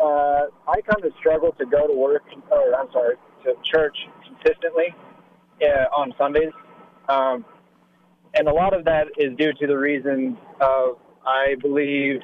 [0.00, 4.94] Uh, I kind of struggle to go to work, or I'm sorry, to church consistently
[5.62, 6.52] uh, on Sundays,
[7.08, 7.44] um,
[8.34, 12.20] and a lot of that is due to the reason of I believe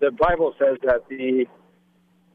[0.00, 1.46] the Bible says that the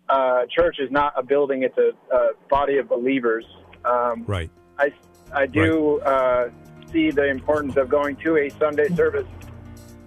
[0.09, 3.45] uh, church is not a building; it's a, a body of believers.
[3.85, 4.49] Um, right.
[4.77, 4.91] I
[5.33, 6.07] I do right.
[6.07, 6.49] uh,
[6.91, 9.27] see the importance of going to a Sunday service.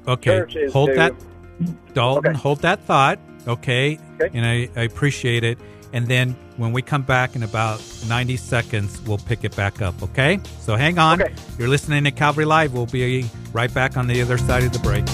[0.06, 1.14] Okay, hold to, that,
[1.92, 2.30] Dalton.
[2.30, 2.38] Okay.
[2.38, 3.18] Hold that thought.
[3.46, 4.36] Okay, okay.
[4.36, 5.58] and I, I appreciate it.
[5.92, 10.00] And then when we come back in about 90 seconds, we'll pick it back up.
[10.02, 11.20] Okay, so hang on.
[11.20, 11.34] Okay.
[11.58, 12.72] You're listening to Calvary Live.
[12.72, 15.04] We'll be right back on the other side of the break.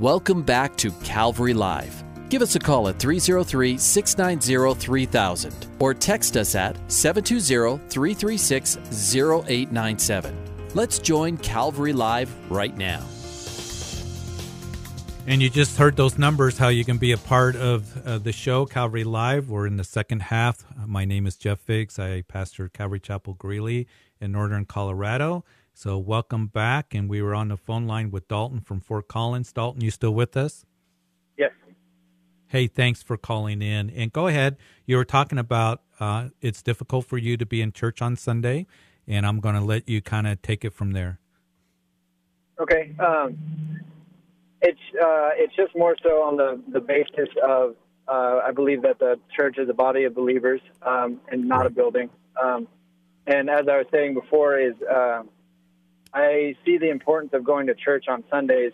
[0.00, 2.02] Welcome back to Calvary Live.
[2.30, 8.78] Give us a call at 303 690 3000 or text us at 720 336
[9.14, 10.34] 0897.
[10.74, 13.04] Let's join Calvary Live right now.
[15.26, 18.32] And you just heard those numbers, how you can be a part of uh, the
[18.32, 19.50] show, Calvary Live.
[19.50, 20.64] We're in the second half.
[20.86, 21.98] My name is Jeff Figs.
[21.98, 23.86] I pastor Calvary Chapel Greeley
[24.22, 25.44] in northern Colorado.
[25.74, 26.94] So, welcome back.
[26.94, 29.52] And we were on the phone line with Dalton from Fort Collins.
[29.52, 30.64] Dalton, you still with us?
[31.36, 31.52] Yes.
[32.46, 33.90] Hey, thanks for calling in.
[33.90, 34.56] And go ahead.
[34.86, 38.66] You were talking about uh, it's difficult for you to be in church on Sunday,
[39.06, 41.18] and I'm going to let you kind of take it from there.
[42.60, 42.94] Okay.
[42.98, 43.38] Um,
[44.60, 47.74] it's uh, it's just more so on the the basis of
[48.06, 51.70] uh, I believe that the church is a body of believers um, and not a
[51.70, 52.10] building.
[52.40, 52.68] Um,
[53.26, 55.22] and as I was saying before, is uh,
[56.14, 58.72] I see the importance of going to church on Sundays,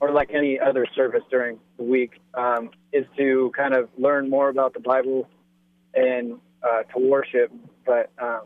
[0.00, 4.48] or like any other service during the week, um, is to kind of learn more
[4.48, 5.28] about the Bible
[5.94, 7.52] and uh, to worship.
[7.84, 8.42] But um,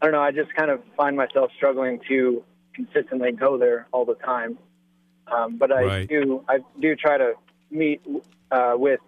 [0.00, 0.20] I don't know.
[0.20, 4.58] I just kind of find myself struggling to consistently go there all the time.
[5.26, 6.08] Um, but I right.
[6.08, 7.34] do I do try to
[7.70, 8.00] meet
[8.50, 9.00] uh, with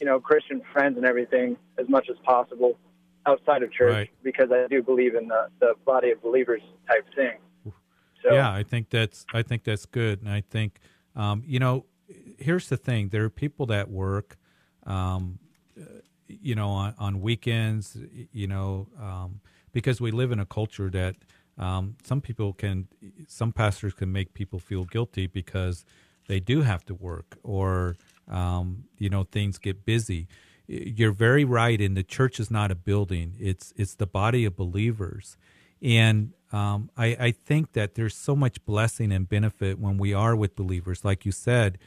[0.00, 2.78] you know Christian friends and everything as much as possible
[3.26, 4.10] outside of church right.
[4.22, 7.38] because I do believe in the, the body of believers type thing.
[8.28, 10.80] So, yeah, I think that's I think that's good, and I think
[11.14, 11.86] um, you know
[12.38, 14.36] here's the thing: there are people that work,
[14.86, 15.38] um,
[16.28, 17.96] you know, on, on weekends,
[18.32, 19.40] you know, um,
[19.72, 21.16] because we live in a culture that
[21.58, 22.88] um, some people can,
[23.28, 25.84] some pastors can make people feel guilty because
[26.28, 27.96] they do have to work or,
[28.28, 30.26] um, you know, things get busy.
[30.66, 31.80] You're very right.
[31.80, 35.36] And the church is not a building; it's it's the body of believers.
[35.80, 40.36] And um, I, I think that there's so much blessing and benefit when we are
[40.36, 41.78] with believers, like you said,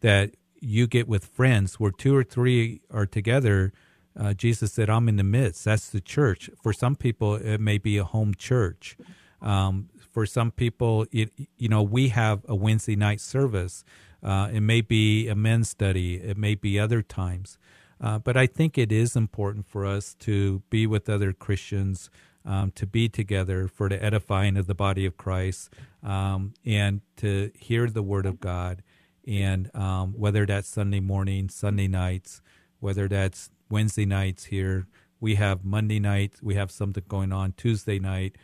[0.00, 3.72] that you get with friends where two or three are together.
[4.18, 5.64] Uh, Jesus said, I'm in the midst.
[5.64, 6.50] That's the church.
[6.60, 8.96] For some people, it may be a home church.
[9.40, 13.84] Um, for some people, it, you know, we have a Wednesday night service.
[14.20, 16.16] Uh, it may be a men's study.
[16.16, 17.56] It may be other times.
[18.00, 22.10] Uh, but I think it is important for us to be with other Christians,
[22.44, 25.72] um, to be together for the edifying of the body of Christ,
[26.02, 28.82] um, and to hear the Word of God.
[29.26, 32.40] And um, whether that's Sunday morning, Sunday nights,
[32.80, 34.86] whether that's Wednesday nights here,
[35.20, 38.36] we have Monday night, we have something going on Tuesday night,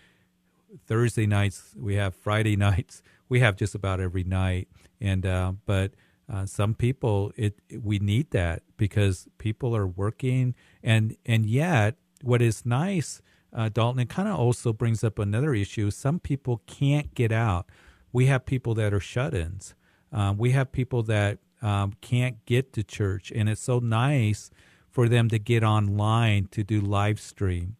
[0.87, 4.69] Thursday nights, we have Friday nights, we have just about every night.
[5.01, 5.93] And uh, but
[6.33, 12.41] uh, some people, it we need that because people are working, and and yet what
[12.41, 13.21] is nice,
[13.55, 15.91] uh, Dalton, it kind of also brings up another issue.
[15.91, 17.67] Some people can't get out.
[18.13, 19.75] We have people that are shut-ins.
[20.13, 24.51] Um, we have people that um, can't get to church, and it's so nice
[24.91, 27.77] for them to get online to do live stream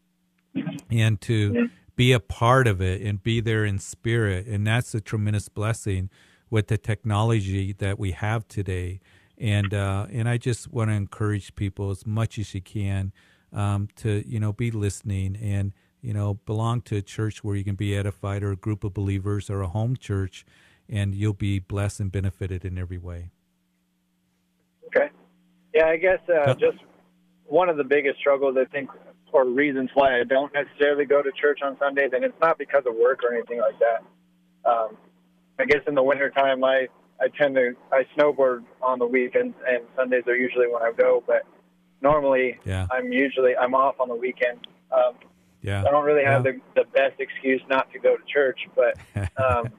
[0.91, 4.47] and to be a part of it and be there in spirit.
[4.47, 6.11] And that's a tremendous blessing
[6.51, 9.01] with the technology that we have today.
[9.39, 13.13] And uh, and I just want to encourage people as much as you can
[13.55, 17.65] um, to you know be listening and you know belong to a church where you
[17.65, 20.45] can be edified or a group of believers or a home church,
[20.89, 23.31] and you'll be blessed and benefited in every way.
[24.87, 25.09] Okay.
[25.75, 26.79] Yeah, I guess uh, just
[27.47, 28.91] one of the biggest struggles I think
[29.35, 32.85] or reasons why I don't necessarily go to church on Sundays, and it's not because
[32.87, 34.71] of work or anything like that.
[34.71, 34.97] Um,
[35.59, 36.87] I guess in the wintertime, I
[37.21, 41.23] I tend to I snowboard on the weekends, and Sundays are usually when I go.
[41.27, 41.43] But
[42.05, 42.87] normally, yeah.
[42.93, 44.69] I'm usually I'm off on the weekend.
[44.93, 45.15] Um,
[45.63, 46.53] yeah, I don't really have yeah.
[46.53, 48.97] the the best excuse not to go to church, but
[49.43, 49.71] um,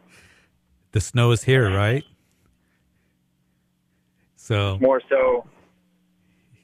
[0.91, 2.03] the snow is here, right?
[4.35, 5.45] So more so.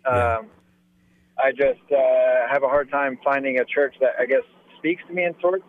[0.04, 0.42] Um, yeah.
[1.44, 4.44] I just uh, have a hard time finding a church that I guess
[4.80, 5.64] speaks to me in sorts,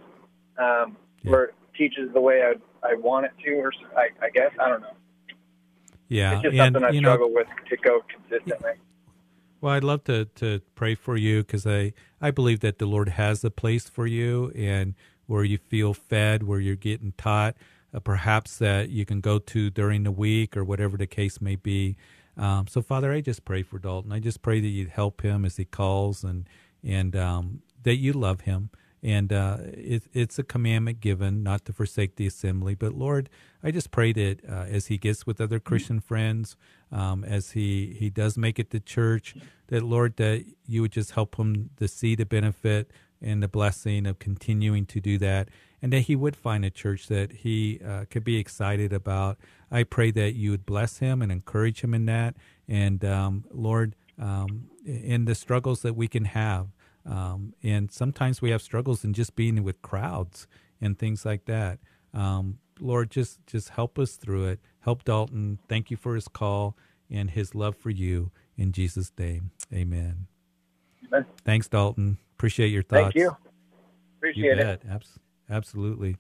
[0.59, 1.33] um, yeah.
[1.33, 2.55] or teaches the way I
[2.87, 4.97] I want it to, or I, I guess I don't know.
[6.09, 8.73] Yeah, it's just and, something I struggle know, with to go consistently.
[9.63, 13.11] Well, I'd love to to pray for you because I I believe that the Lord
[13.11, 14.95] has a place for you and
[15.27, 17.57] where you feel fed, where you're getting taught,
[17.95, 21.55] uh, perhaps that you can go to during the week or whatever the case may
[21.55, 21.97] be.
[22.37, 24.11] Um, so, Father, I just pray for Dalton.
[24.11, 26.49] I just pray that you'd help him as he calls and
[26.83, 28.71] and um, that you love him.
[29.05, 32.75] And uh, it, it's a commandment given not to forsake the assembly.
[32.75, 33.31] But Lord,
[33.63, 36.57] I just pray that uh, as he gets with other Christian friends,
[36.93, 39.35] um, as he, he does make it to church,
[39.69, 44.07] that Lord, that you would just help him to see the benefit and the blessing
[44.07, 45.49] of continuing to do that
[45.83, 49.37] and that he would find a church that he uh, could be excited about.
[49.71, 52.37] I pray that you would bless him and encourage him in that.
[52.69, 56.69] And um, Lord, um, in the struggles that we can have,
[57.05, 60.47] um, and sometimes we have struggles in just being with crowds
[60.81, 61.81] and things like that.
[62.15, 64.61] Um, Lord, just just help us through it.
[64.81, 65.59] Help Dalton.
[65.69, 66.77] Thank you for his call
[67.11, 68.31] and his love for you.
[68.57, 70.27] In Jesus' name, Amen.
[71.07, 71.27] Amen.
[71.45, 72.19] Thanks, Dalton.
[72.35, 73.15] Appreciate your thoughts.
[73.15, 73.37] Thank you.
[74.19, 74.83] Appreciate you it.
[74.89, 75.19] Abs-
[75.51, 76.17] absolutely.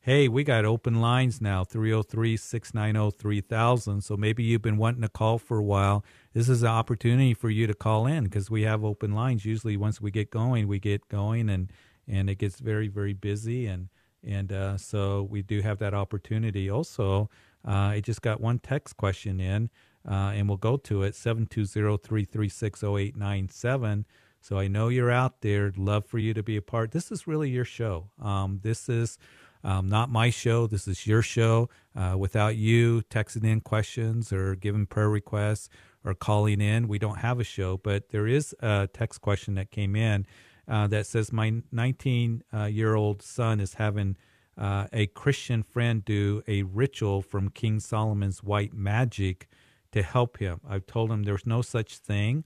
[0.00, 4.02] hey, we got open lines now 303 690 3000.
[4.02, 6.04] So maybe you've been wanting to call for a while.
[6.34, 9.44] This is an opportunity for you to call in because we have open lines.
[9.44, 11.72] Usually, once we get going, we get going and,
[12.08, 13.66] and it gets very, very busy.
[13.66, 13.88] And,
[14.26, 16.68] and uh, so we do have that opportunity.
[16.70, 17.30] Also,
[17.66, 19.70] uh, I just got one text question in,
[20.08, 24.06] uh, and we'll go to it 720 336 0897.
[24.40, 25.72] So I know you're out there.
[25.76, 26.92] Love for you to be a part.
[26.92, 28.10] This is really your show.
[28.22, 29.18] Um, this is
[29.64, 30.66] um, not my show.
[30.68, 31.68] This is your show.
[31.96, 35.68] Uh, without you texting in questions or giving prayer requests
[36.04, 37.76] or calling in, we don't have a show.
[37.76, 40.26] But there is a text question that came in
[40.68, 44.16] uh, that says, My 19 uh, year old son is having
[44.58, 49.48] uh, a Christian friend do a ritual from King Solomon's white magic
[49.92, 50.60] to help him.
[50.68, 52.44] I've told him there's no such thing,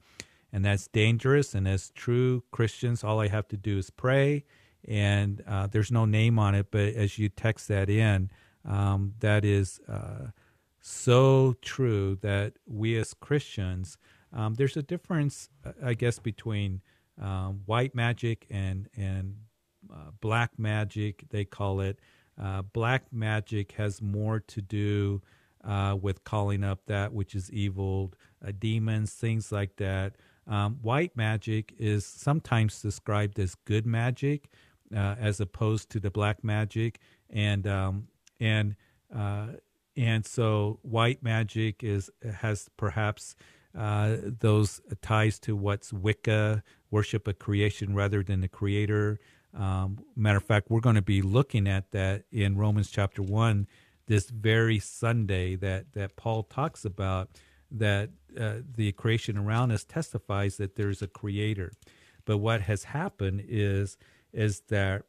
[0.52, 1.54] and that's dangerous.
[1.54, 4.44] And as true Christians, all I have to do is pray
[4.86, 8.30] and uh, there's no name on it, but as you text that in,
[8.64, 10.28] um, that is uh,
[10.80, 13.98] so true that we as Christians,
[14.32, 16.80] um, there's a difference, uh, I guess, between
[17.20, 19.36] um, white magic and and
[19.92, 21.24] uh, black magic.
[21.30, 21.98] They call it
[22.40, 25.22] uh, black magic has more to do
[25.64, 28.12] uh, with calling up that which is evil,
[28.58, 30.16] demons, things like that.
[30.46, 34.48] Um, white magic is sometimes described as good magic,
[34.94, 36.98] uh, as opposed to the black magic,
[37.28, 38.08] and um,
[38.40, 38.74] and
[39.14, 39.48] uh,
[39.96, 43.36] and so white magic is has perhaps
[43.76, 49.18] uh, those ties to what's Wicca, worship a creation rather than the creator.
[49.54, 53.66] Um, matter of fact, we're going to be looking at that in Romans chapter one
[54.06, 57.30] this very Sunday that that Paul talks about
[57.70, 61.72] that uh, the creation around us testifies that there's a creator.
[62.24, 63.96] But what has happened is
[64.32, 65.02] is that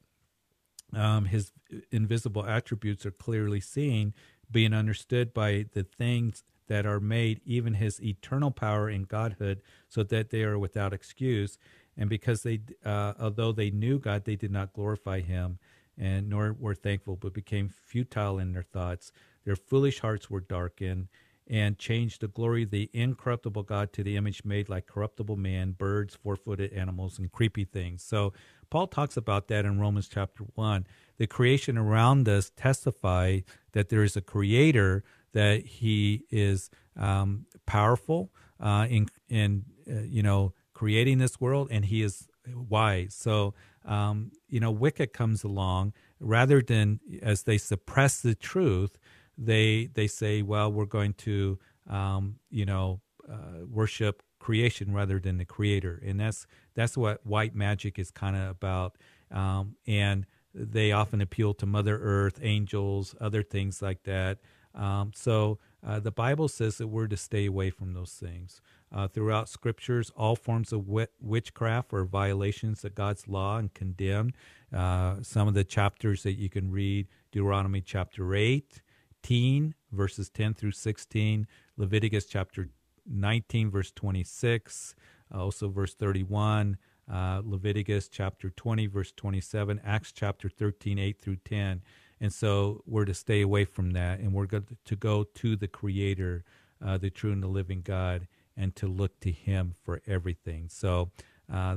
[0.93, 1.51] um, his
[1.91, 4.13] invisible attributes are clearly seen,
[4.51, 9.61] being understood by the things that are made, even his eternal power and godhood,
[9.91, 11.57] so that they are without excuse.
[11.97, 15.59] And because they, uh, although they knew God, they did not glorify him,
[15.97, 19.11] and nor were thankful, but became futile in their thoughts.
[19.43, 21.09] Their foolish hearts were darkened,
[21.51, 25.73] and changed the glory of the incorruptible God to the image made like corruptible man,
[25.73, 28.03] birds, four footed animals, and creepy things.
[28.03, 28.31] So
[28.69, 30.87] Paul talks about that in Romans chapter 1.
[31.17, 33.41] The creation around us testify
[33.73, 38.31] that there is a creator, that he is um, powerful
[38.61, 39.65] uh, in, in
[40.03, 43.13] you know, creating this world, and he is wise.
[43.17, 43.53] So,
[43.85, 48.97] um, you know, Wicca comes along rather than as they suppress the truth,
[49.37, 55.37] they they say, well, we're going to um, you know uh, worship creation rather than
[55.37, 58.97] the creator, and that's that's what white magic is kind of about.
[59.31, 64.39] Um, and they often appeal to Mother Earth, angels, other things like that.
[64.75, 68.61] Um, so uh, the Bible says that we're to stay away from those things.
[68.93, 74.33] Uh, throughout scriptures, all forms of wit- witchcraft are violations of God's law and condemned.
[74.73, 78.81] Uh, some of the chapters that you can read Deuteronomy chapter 8,
[79.23, 82.69] 18, verses 10 through 16, Leviticus chapter
[83.09, 84.95] 19, verse 26,
[85.33, 86.77] uh, also verse 31,
[87.11, 91.81] uh, Leviticus chapter 20, verse 27, Acts chapter 13, 8 through 10.
[92.19, 95.67] And so we're to stay away from that and we're going to go to the
[95.67, 96.43] Creator,
[96.83, 100.69] uh, the true and the living God, and to look to Him for everything.
[100.69, 101.11] So
[101.51, 101.75] uh,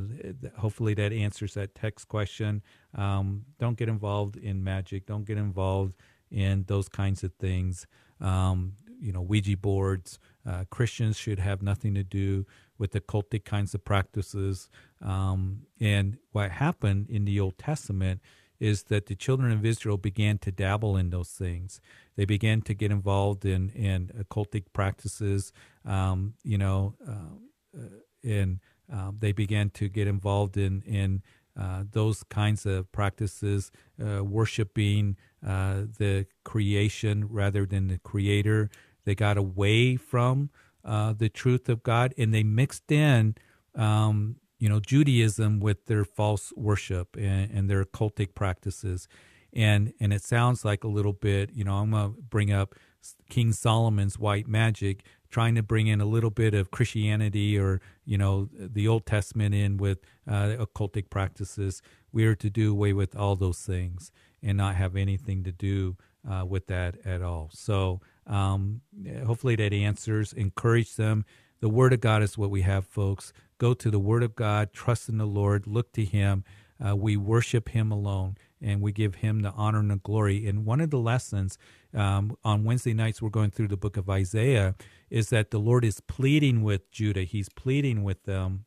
[0.58, 2.62] hopefully that answers that text question.
[2.94, 5.06] Um, don't get involved in magic.
[5.06, 5.94] Don't get involved
[6.30, 7.86] in those kinds of things.
[8.20, 10.18] Um, you know, Ouija boards.
[10.46, 12.46] Uh, Christians should have nothing to do
[12.78, 14.68] with the cultic kinds of practices.
[15.02, 18.20] Um, and what happened in the Old Testament
[18.60, 21.80] is that the children of Israel began to dabble in those things.
[22.16, 25.52] They began to get involved in in occultic practices.
[25.84, 27.88] Um, you know, uh, uh
[28.22, 28.60] and
[28.92, 31.22] um, they began to get involved in in
[31.58, 33.70] uh, those kinds of practices,
[34.04, 38.70] uh, worshiping uh, the creation rather than the creator.
[39.04, 40.50] They got away from
[40.84, 43.36] uh, the truth of God and they mixed in,
[43.76, 49.06] um, you know, Judaism with their false worship and, and their cultic practices.
[49.54, 52.74] And, and it sounds like a little bit, you know, I'm to bring up
[53.30, 58.18] King Solomon's white magic, trying to bring in a little bit of Christianity or, you
[58.18, 59.98] know, the Old Testament in with
[60.28, 61.82] uh, occultic practices.
[62.12, 64.10] We are to do away with all those things
[64.42, 65.96] and not have anything to do
[66.28, 67.50] uh, with that at all.
[67.52, 68.80] So um,
[69.26, 71.24] hopefully that answers, encourage them.
[71.60, 73.32] The Word of God is what we have, folks.
[73.58, 76.44] Go to the Word of God, trust in the Lord, look to Him.
[76.84, 78.36] Uh, we worship Him alone.
[78.64, 80.46] And we give him the honor and the glory.
[80.46, 81.58] And one of the lessons
[81.92, 84.74] um, on Wednesday nights, we're going through the book of Isaiah,
[85.10, 87.22] is that the Lord is pleading with Judah.
[87.24, 88.64] He's pleading with them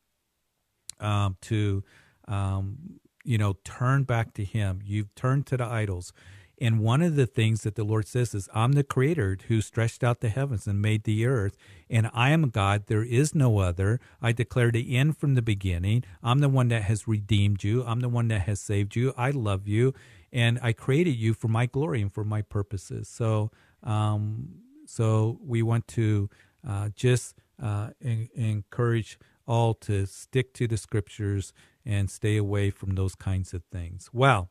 [1.00, 1.84] um, to,
[2.28, 4.82] um, you know, turn back to Him.
[4.86, 6.14] You've turned to the idols.
[6.60, 10.04] And one of the things that the Lord says is, I'm the creator who stretched
[10.04, 11.56] out the heavens and made the earth,
[11.90, 12.88] and I am God.
[12.88, 14.00] There is no other.
[14.22, 16.04] I declare the end from the beginning.
[16.24, 17.84] I'm the one that has redeemed you.
[17.86, 19.14] I'm the one that has saved you.
[19.18, 19.94] I love you,
[20.34, 23.08] and I created you for my glory and for my purposes.
[23.08, 23.52] So,
[23.84, 24.50] um,
[24.88, 26.30] so we want to
[26.68, 31.54] uh, just uh, en- encourage all to stick to the scriptures
[31.86, 34.10] and stay away from those kinds of things.
[34.12, 34.50] Well.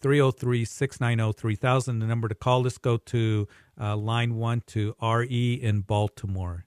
[0.00, 2.62] 303 690 3000, the number to call.
[2.62, 3.48] Let's go to
[3.80, 6.66] uh, line one to Ari in Baltimore.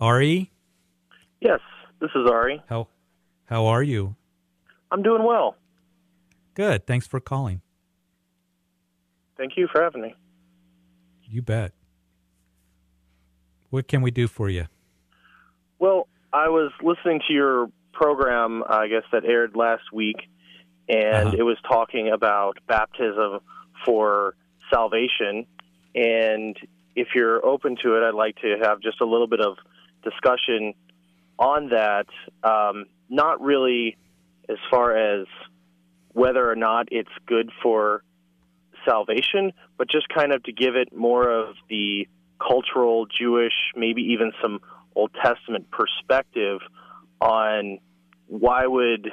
[0.00, 0.50] Ari?
[1.40, 1.60] Yes,
[2.00, 2.62] this is Ari.
[2.68, 2.88] How,
[3.44, 4.16] how are you?
[4.90, 5.56] I'm doing well.
[6.54, 6.86] Good.
[6.86, 7.62] Thanks for calling.
[9.36, 10.14] Thank you for having me.
[11.24, 11.72] You bet.
[13.70, 14.66] What can we do for you?
[15.78, 20.16] Well, I was listening to your program, I guess, that aired last week
[20.88, 21.36] and uh-huh.
[21.38, 23.40] it was talking about baptism
[23.84, 24.34] for
[24.72, 25.46] salvation.
[25.94, 26.56] And
[26.96, 29.56] if you're open to it, I'd like to have just a little bit of
[30.02, 30.74] discussion
[31.38, 32.06] on that.
[32.42, 33.96] Um, not really
[34.48, 35.26] as far as
[36.12, 38.02] whether or not it's good for
[38.86, 42.08] salvation, but just kind of to give it more of the
[42.40, 44.60] cultural, Jewish, maybe even some
[44.94, 46.60] Old Testament perspective
[47.20, 47.78] on
[48.26, 49.12] why would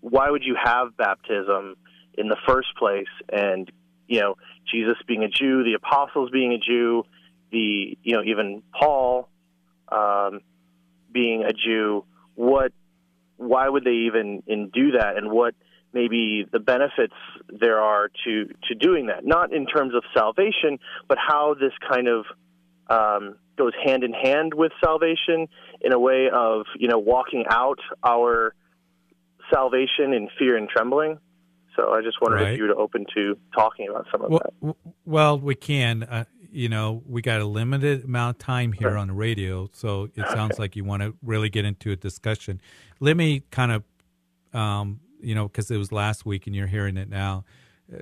[0.00, 1.76] why would you have baptism
[2.14, 3.08] in the first place?
[3.28, 3.70] And
[4.06, 4.36] you know,
[4.70, 7.04] Jesus being a Jew, the apostles being a Jew,
[7.52, 9.28] the you know even Paul
[9.90, 10.40] um,
[11.12, 12.04] being a Jew.
[12.34, 12.72] What?
[13.36, 15.16] Why would they even in do that?
[15.16, 15.54] And what
[15.92, 17.14] maybe the benefits
[17.48, 19.24] there are to to doing that?
[19.24, 20.78] Not in terms of salvation,
[21.08, 22.24] but how this kind of
[22.88, 25.48] um, goes hand in hand with salvation
[25.80, 28.54] in a way of you know walking out our
[29.52, 31.18] salvation in fear and trembling.
[31.76, 32.52] So I just wondered right.
[32.52, 34.76] if you were open to talking about some of well, that.
[35.04, 36.02] Well, we can.
[36.02, 40.08] Uh, you know, we got a limited amount of time here on the radio, so
[40.16, 42.60] it sounds like you want to really get into a discussion.
[42.98, 43.84] Let me kind of,
[44.52, 47.44] um, you know, because it was last week and you're hearing it now.
[47.92, 47.98] Uh,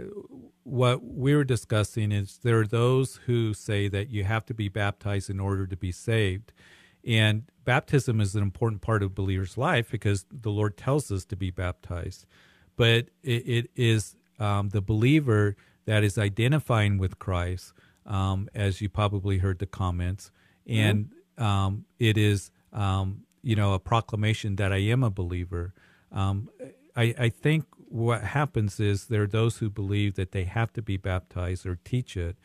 [0.64, 4.68] what we were discussing is there are those who say that you have to be
[4.68, 6.52] baptized in order to be saved.
[7.06, 11.24] And baptism is an important part of a believer's life because the Lord tells us
[11.26, 12.26] to be baptized.
[12.76, 17.72] But it, it is um, the believer that is identifying with Christ,
[18.06, 20.30] um, as you probably heard the comments,
[20.68, 20.78] mm-hmm.
[20.78, 21.04] and
[21.38, 21.42] mm-hmm.
[21.42, 25.74] um, it is um, you know a proclamation that I am a believer.
[26.12, 26.50] Um,
[26.94, 30.82] I, I think what happens is there are those who believe that they have to
[30.82, 32.36] be baptized or teach it,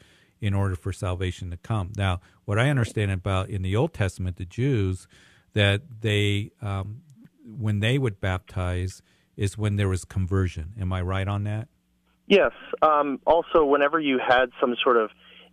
[0.43, 1.93] in order for salvation to come.
[1.95, 5.07] Now, what I understand about in the Old Testament, the Jews,
[5.53, 7.01] that they, um,
[7.45, 9.01] when they would baptize,
[9.37, 10.73] is when there was conversion.
[10.77, 11.69] Am I right on that?
[12.27, 12.51] Yes.
[12.81, 15.11] Um, also, whenever you had some sort of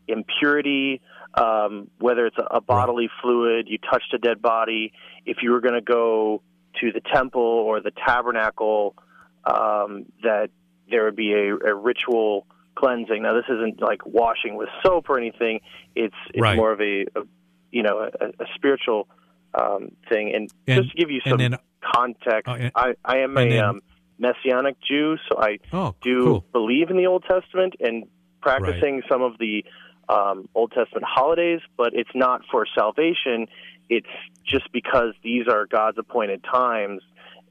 [0.09, 1.01] impurity,
[1.34, 3.22] um, whether it's a, a bodily right.
[3.22, 4.93] fluid, you touched a dead body,
[5.24, 6.43] if you were going to go
[6.80, 8.97] to the temple or the tabernacle,
[9.45, 10.51] um, that
[10.91, 12.45] there would be a, a ritual
[12.76, 13.22] cleansing.
[13.22, 15.60] Now, this isn't like washing with soap or anything.
[15.94, 16.56] It's it's right.
[16.56, 17.22] more of a, a,
[17.70, 19.08] you know a, a spiritual
[19.54, 20.32] um, thing.
[20.34, 21.56] And, and, just to give you some then,
[21.94, 23.80] context, uh, and, I I am a then, um,
[24.18, 26.44] messianic Jew, so I oh, do cool.
[26.52, 28.04] believe in the Old Testament and
[28.40, 29.04] practicing right.
[29.08, 29.64] some of the
[30.08, 33.46] um, Old Testament holidays, but it's not for salvation.
[33.88, 34.06] It's
[34.44, 37.02] just because these are God's appointed times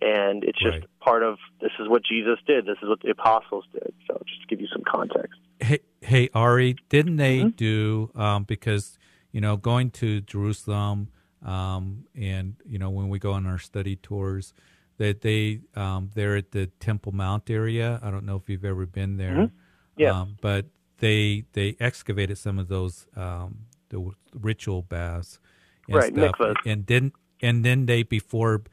[0.02, 1.00] and it's just right.
[1.00, 2.66] part of this is what Jesus did.
[2.66, 3.94] This is what the apostles did.
[4.08, 5.40] So just to give you some context.
[5.60, 7.50] Hey, hey Ari, didn't they mm-hmm.
[7.50, 8.98] do um, because
[9.32, 11.10] you know going to Jerusalem
[11.46, 14.54] um, and you know when we go on our study tours
[14.98, 18.00] that they um, they're at the Temple Mount area.
[18.04, 19.36] I don't know if you've ever been there.
[19.36, 19.56] Mm-hmm.
[19.98, 20.68] Yeah, um, but
[21.00, 25.40] they they excavated some of those um, the ritual baths
[25.88, 28.64] and right, stuff, and didn't and then they before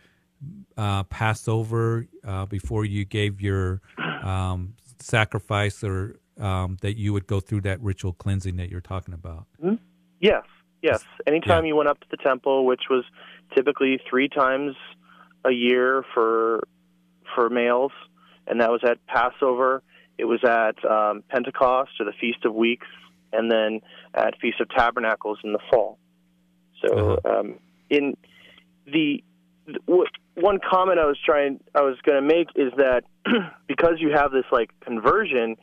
[0.76, 3.80] uh, Passover uh, before you gave your
[4.22, 9.14] um, sacrifice, or um, that you would go through that ritual cleansing that you're talking
[9.14, 9.46] about?
[9.62, 9.76] Mm-hmm.
[10.20, 10.44] Yes,
[10.82, 11.04] yes.
[11.26, 11.68] Anytime yeah.
[11.68, 13.04] you went up to the temple, which was
[13.54, 14.74] typically three times
[15.44, 16.66] a year for
[17.34, 17.92] for males,
[18.46, 19.82] and that was at Passover.
[20.18, 22.86] It was at um, Pentecost or the Feast of Weeks,
[23.32, 23.80] and then
[24.14, 25.98] at Feast of Tabernacles in the fall.
[26.84, 27.38] So, uh-huh.
[27.38, 27.58] um,
[27.90, 28.16] in
[28.86, 29.22] the
[29.86, 33.04] what one comment I was trying, I was going to make is that
[33.66, 35.56] because you have this like conversion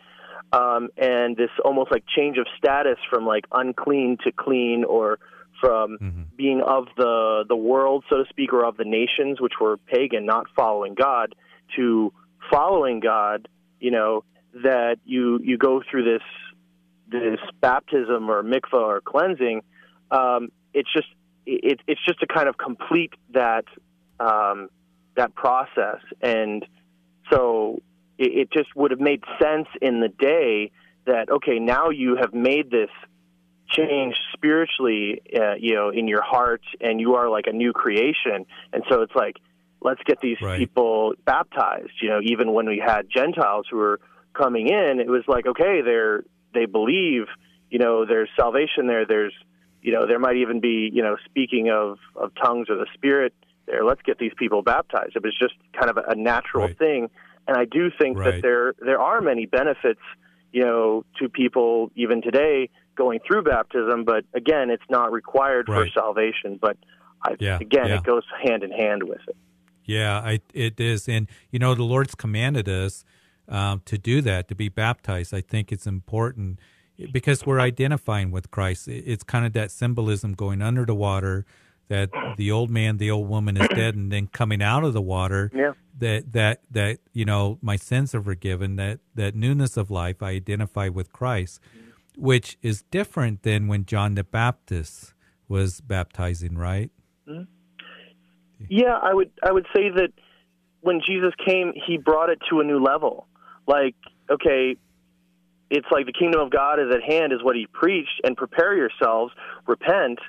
[0.52, 5.20] um, and this almost like change of status from like unclean to clean, or
[5.60, 6.22] from mm-hmm.
[6.36, 10.26] being of the the world, so to speak, or of the nations, which were pagan,
[10.26, 11.34] not following God,
[11.76, 12.14] to
[12.52, 13.48] following God.
[13.80, 14.24] You know
[14.64, 16.24] that you you go through this
[17.10, 19.62] this baptism or mikvah or cleansing.
[20.12, 21.08] Um, it's just
[21.48, 23.66] it, it's just to kind of complete that
[24.24, 24.70] um,
[25.16, 26.66] that process, and
[27.32, 27.82] so
[28.18, 30.72] it, it just would have made sense in the day
[31.06, 32.90] that okay, now you have made this
[33.70, 38.46] change spiritually, uh, you know, in your heart, and you are like a new creation,
[38.72, 39.36] and so it's like
[39.82, 40.60] let's get these right.
[40.60, 41.92] people baptized.
[42.02, 44.00] You know, even when we had Gentiles who were
[44.34, 47.26] coming in, it was like okay, they're they believe,
[47.70, 49.06] you know, there's salvation there.
[49.06, 49.34] There's
[49.84, 53.34] you know, there might even be, you know, speaking of, of tongues or the Spirit
[53.66, 53.84] there.
[53.84, 55.16] Let's get these people baptized.
[55.16, 56.78] It was just kind of a natural right.
[56.78, 57.10] thing,
[57.48, 58.36] and I do think right.
[58.36, 60.02] that there there are many benefits,
[60.52, 64.04] you know, to people even today going through baptism.
[64.04, 65.92] But again, it's not required right.
[65.92, 66.60] for salvation.
[66.62, 66.78] But
[67.26, 67.58] I, yeah.
[67.60, 67.98] again, yeah.
[67.98, 69.36] it goes hand in hand with it.
[69.86, 73.04] Yeah, I, it is, and you know, the Lord's commanded us
[73.50, 75.34] um, to do that, to be baptized.
[75.34, 76.60] I think it's important
[77.12, 78.88] because we're identifying with Christ.
[78.88, 81.46] It's kind of that symbolism going under the water
[81.90, 85.02] that the old man, the old woman is dead, and then coming out of the
[85.02, 85.52] water.
[85.54, 85.74] Yeah.
[86.00, 88.78] That that that you know my sins are forgiven.
[88.78, 91.60] That that newness of life, I identify with Christ,
[92.18, 95.14] which is different than when John the Baptist
[95.48, 96.90] was baptizing, right?
[97.28, 97.44] Mm-hmm.
[98.70, 100.10] Yeah, I would I would say that
[100.82, 103.28] when Jesus came, he brought it to a new level.
[103.68, 103.96] Like,
[104.30, 104.76] okay,
[105.70, 108.76] it's like the kingdom of God is at hand, is what he preached, and prepare
[108.76, 109.34] yourselves,
[109.66, 110.20] repent.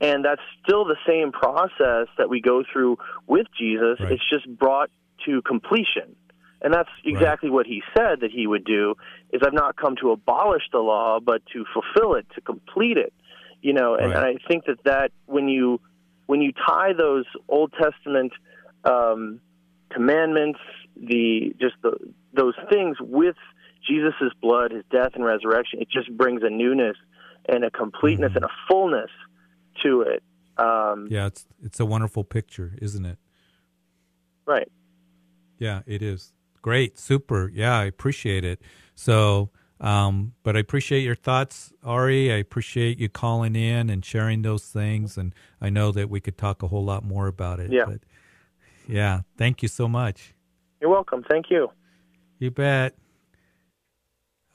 [0.00, 4.00] And that's still the same process that we go through with Jesus.
[4.00, 4.12] Right.
[4.12, 4.90] It's just brought
[5.26, 6.16] to completion.
[6.60, 7.54] And that's exactly right.
[7.54, 8.94] what he said that he would do
[9.32, 13.12] is I've not come to abolish the law, but to fulfill it, to complete it.
[13.60, 14.16] You know, and, right.
[14.16, 15.80] and I think that that when you
[16.26, 18.32] when you tie those Old Testament
[18.84, 19.40] um,
[19.90, 20.58] commandments,
[20.96, 21.96] the just the,
[22.32, 23.36] those things with
[23.86, 26.96] Jesus' blood, his death and resurrection, it just brings a newness
[27.46, 28.38] and a completeness mm-hmm.
[28.38, 29.10] and a fullness
[29.82, 30.22] to it.
[30.56, 33.18] Um, yeah, it's it's a wonderful picture, isn't it?
[34.46, 34.70] Right.
[35.58, 36.32] Yeah, it is.
[36.62, 37.50] Great, super.
[37.52, 38.60] Yeah, I appreciate it.
[38.94, 39.50] So,
[39.80, 42.32] um, but I appreciate your thoughts, Ari.
[42.32, 45.18] I appreciate you calling in and sharing those things.
[45.18, 47.70] And I know that we could talk a whole lot more about it.
[47.70, 47.84] Yeah.
[47.86, 48.00] But
[48.88, 50.34] yeah, thank you so much.
[50.80, 51.24] You're welcome.
[51.28, 51.70] Thank you.
[52.38, 52.94] You bet.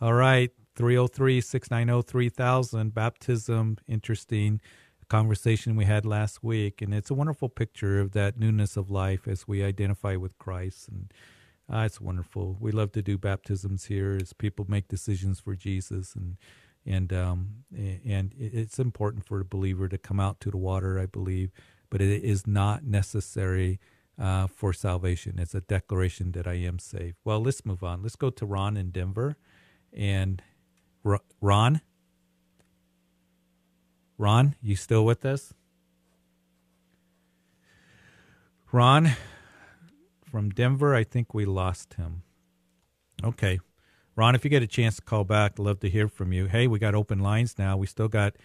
[0.01, 4.61] All right, 303 690 3000, baptism, interesting
[5.10, 6.82] conversation we had last week.
[6.82, 10.88] And it's a wonderful picture of that newness of life as we identify with Christ.
[10.89, 11.14] And
[11.72, 12.57] uh, it's wonderful.
[12.60, 16.16] We love to do baptisms here as people make decisions for Jesus.
[16.16, 16.38] And
[16.86, 21.05] and um, and it's important for a believer to come out to the water, I
[21.05, 21.51] believe,
[21.89, 23.80] but it is not necessary
[24.20, 25.39] uh, for salvation.
[25.39, 27.18] It's a declaration that I am saved.
[27.24, 28.01] Well, let's move on.
[28.01, 29.38] Let's go to Ron in Denver.
[29.93, 30.41] And
[31.41, 31.82] Ron?
[34.20, 35.53] Ron, you still with us?
[38.72, 39.13] Ron
[40.30, 42.22] from Denver, I think we lost him.
[43.24, 43.59] Okay.
[44.15, 46.45] Ron, if you get a chance to call back, love to hear from you.
[46.45, 47.78] Hey, we got open lines now.
[47.78, 48.36] We still got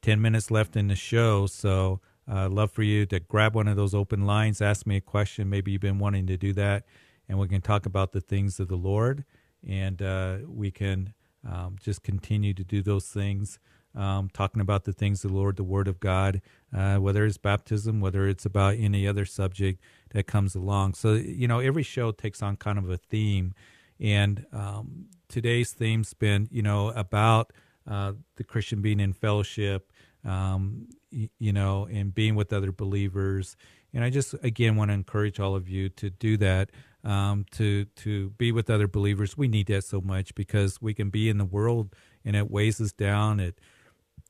[0.00, 3.76] 10 minutes left in the show, so uh, love for you to grab one of
[3.76, 5.50] those open lines, ask me a question.
[5.50, 6.84] Maybe you've been wanting to do that,
[7.28, 9.24] and we can talk about the things of the Lord
[9.68, 11.14] and uh, we can
[11.48, 13.58] um, just continue to do those things,
[13.94, 16.40] um, talking about the things of the Lord, the Word of God,
[16.76, 19.80] uh, whether it's baptism, whether it's about any other subject
[20.10, 20.94] that comes along.
[20.94, 23.54] So, you know, every show takes on kind of a theme.
[24.00, 27.52] And um, today's theme's been, you know, about
[27.88, 29.92] uh, the Christian being in fellowship,
[30.24, 33.56] um, y- you know, and being with other believers.
[33.92, 36.70] And I just, again, want to encourage all of you to do that
[37.04, 39.36] um, to to be with other believers.
[39.36, 42.80] We need that so much because we can be in the world and it weighs
[42.80, 43.40] us down.
[43.40, 43.60] It,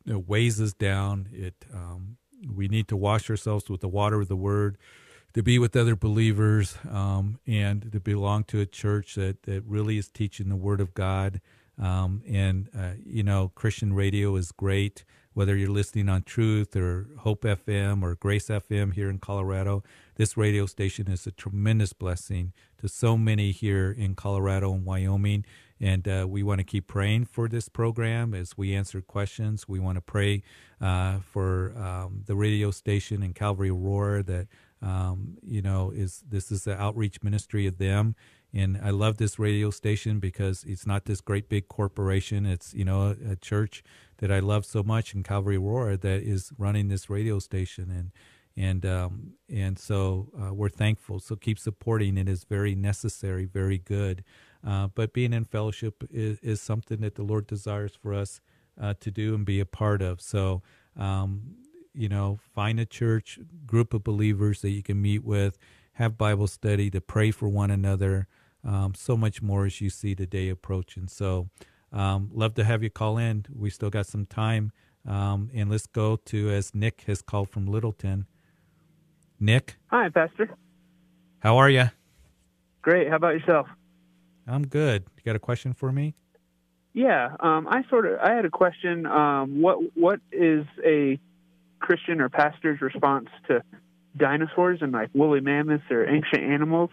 [0.07, 1.29] it weighs us down.
[1.33, 2.17] It um,
[2.53, 4.77] we need to wash ourselves with the water of the Word,
[5.33, 9.99] to be with other believers, um, and to belong to a church that that really
[9.99, 11.41] is teaching the Word of God.
[11.81, 15.05] Um, and uh, you know, Christian radio is great.
[15.33, 19.83] Whether you're listening on Truth or Hope FM or Grace FM here in Colorado,
[20.15, 25.45] this radio station is a tremendous blessing to so many here in Colorado and Wyoming.
[25.85, 29.69] And uh, we want to keep praying for this program as we answer questions.
[29.69, 30.43] We want to pray
[30.81, 34.49] uh, for um, the radio station in Calvary Aurora that
[34.81, 38.15] um, you know, is this is the outreach ministry of them.
[38.55, 42.47] And I love this radio station because it's not this great big corporation.
[42.47, 43.83] It's you know a, a church
[44.19, 48.11] that I love so much in Calvary Aurora that is running this radio station, and
[48.57, 51.19] and um, and so uh, we're thankful.
[51.21, 52.17] So keep supporting.
[52.17, 54.25] It is very necessary, very good.
[54.67, 58.41] Uh, but being in fellowship is, is something that the Lord desires for us
[58.81, 60.21] uh, to do and be a part of.
[60.21, 60.63] So,
[60.97, 61.57] um,
[61.93, 65.59] you know, find a church group of believers that you can meet with,
[65.95, 68.27] have Bible study, to pray for one another.
[68.67, 71.09] Um, so much more as you see the day approaching.
[71.09, 71.51] So,
[71.93, 73.47] um, love to have you call in.
[73.55, 74.73] We still got some time.
[75.07, 78.27] Um, and let's go to as Nick has called from Littleton.
[79.39, 79.77] Nick.
[79.89, 80.49] Hi, Pastor.
[81.41, 81.91] How are you?
[82.83, 83.09] Great.
[83.09, 83.67] How about yourself?
[84.47, 85.05] I'm good.
[85.17, 86.15] You got a question for me?
[86.93, 89.05] Yeah, um, I sort of I had a question.
[89.07, 91.19] Um, what what is a
[91.81, 93.63] Christian or pastor's response to
[94.17, 96.91] dinosaurs and like woolly mammoths or ancient animals?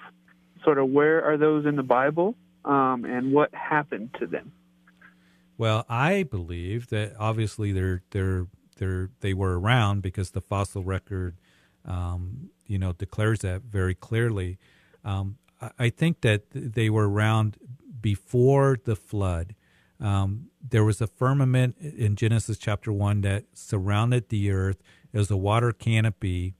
[0.64, 2.36] Sort of where are those in the Bible,
[2.66, 4.52] um, and what happened to them?
[5.58, 8.48] Well, I believe that obviously they're they're
[8.78, 11.38] they're they were around because the fossil record,
[11.86, 14.58] um, you know, declares that very clearly.
[15.06, 15.38] Um,
[15.78, 17.58] I think that they were around
[18.00, 19.56] before the flood.
[20.00, 24.82] Um, there was a firmament in Genesis chapter 1 that surrounded the earth.
[25.14, 26.56] It was a water canopy.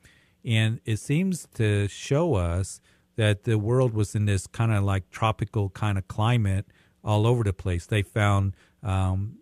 [0.46, 2.82] And it seems to show us
[3.16, 6.68] that the world was in this kind of like tropical kind of climate
[7.04, 7.86] all over the place.
[7.86, 9.38] They found, um,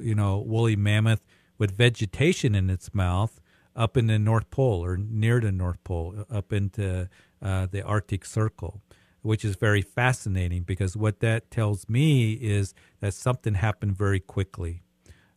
[0.00, 1.24] you know, woolly mammoth
[1.58, 3.40] with vegetation in its mouth
[3.74, 7.08] up in the North Pole or near the North Pole, up into
[7.42, 8.80] uh, the Arctic Circle,
[9.22, 14.82] which is very fascinating because what that tells me is that something happened very quickly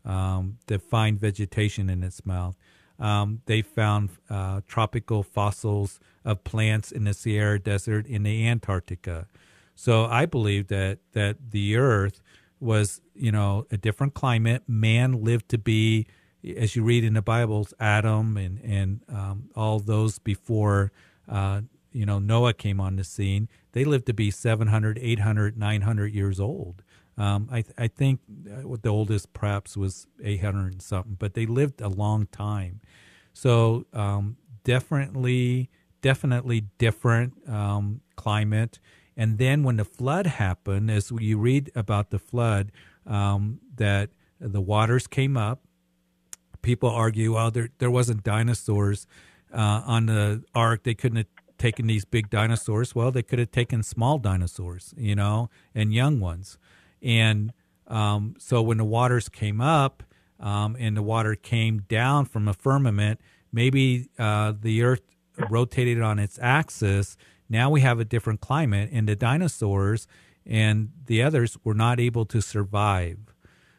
[0.05, 2.55] um, to find vegetation in its mouth.
[2.97, 9.27] Um, they found uh, tropical fossils of plants in the Sahara Desert in the Antarctica.
[9.75, 12.21] So I believe that that the Earth
[12.59, 14.63] was, you know, a different climate.
[14.67, 16.07] Man lived to be,
[16.55, 20.93] as you read in the Bibles, Adam and and um, all those before
[21.27, 21.61] uh,
[21.95, 26.39] you know Noah came on the scene, they lived to be 700, 800, 900 years
[26.39, 26.83] old.
[27.17, 28.19] Um, I, I think
[28.49, 32.81] uh, the oldest perhaps was 800 and something, but they lived a long time.
[33.33, 35.69] So um, definitely,
[36.01, 38.79] definitely different um, climate.
[39.15, 42.71] And then when the flood happened, as you read about the flood,
[43.05, 45.61] um, that the waters came up.
[46.61, 49.05] People argue, well, there there wasn't dinosaurs
[49.53, 51.27] uh, on the ark; they couldn't
[51.57, 52.95] taken these big dinosaurs.
[52.95, 56.57] Well, they could have taken small dinosaurs, you know, and young ones.
[57.01, 57.53] And
[57.87, 60.03] um, so when the waters came up
[60.39, 63.19] um, and the water came down from a firmament,
[63.51, 65.01] maybe uh, the Earth
[65.49, 67.17] rotated on its axis.
[67.49, 70.07] Now we have a different climate, and the dinosaurs
[70.45, 73.17] and the others were not able to survive.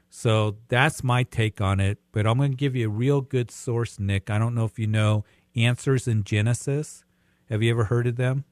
[0.08, 1.98] So that's my take on it.
[2.12, 4.30] But I'm going to give you a real good source, Nick.
[4.30, 5.24] I don't know if you know
[5.54, 7.02] Answers in Genesis.
[7.48, 8.44] Have you ever heard of them?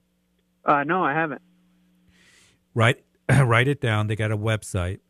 [0.64, 1.42] Uh, no, I haven't.
[2.74, 4.07] Write write it down.
[4.07, 5.01] They got a website,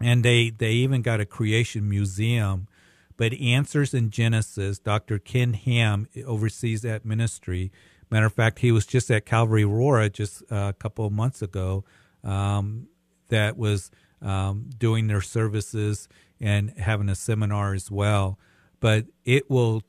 [0.00, 2.68] and they they even got a creation museum.
[3.16, 5.18] But Answers in Genesis, Dr.
[5.18, 7.70] Ken Ham oversees that ministry.
[8.10, 11.40] Matter of fact, he was just at Calvary Aurora just uh, a couple of months
[11.40, 11.84] ago.
[12.24, 12.88] Um,
[13.28, 13.90] that was
[14.20, 16.08] um, doing their services
[16.40, 18.38] and having a seminar as well.
[18.80, 19.82] But it will,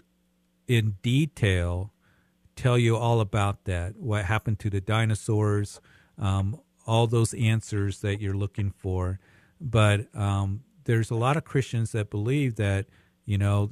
[0.68, 1.92] in detail,
[2.56, 5.82] tell you all about that, what happened to the dinosaurs,
[6.18, 9.20] um, all those answers that you're looking for.
[9.60, 12.86] But um, there's a lot of Christians that believe that,
[13.26, 13.72] you know,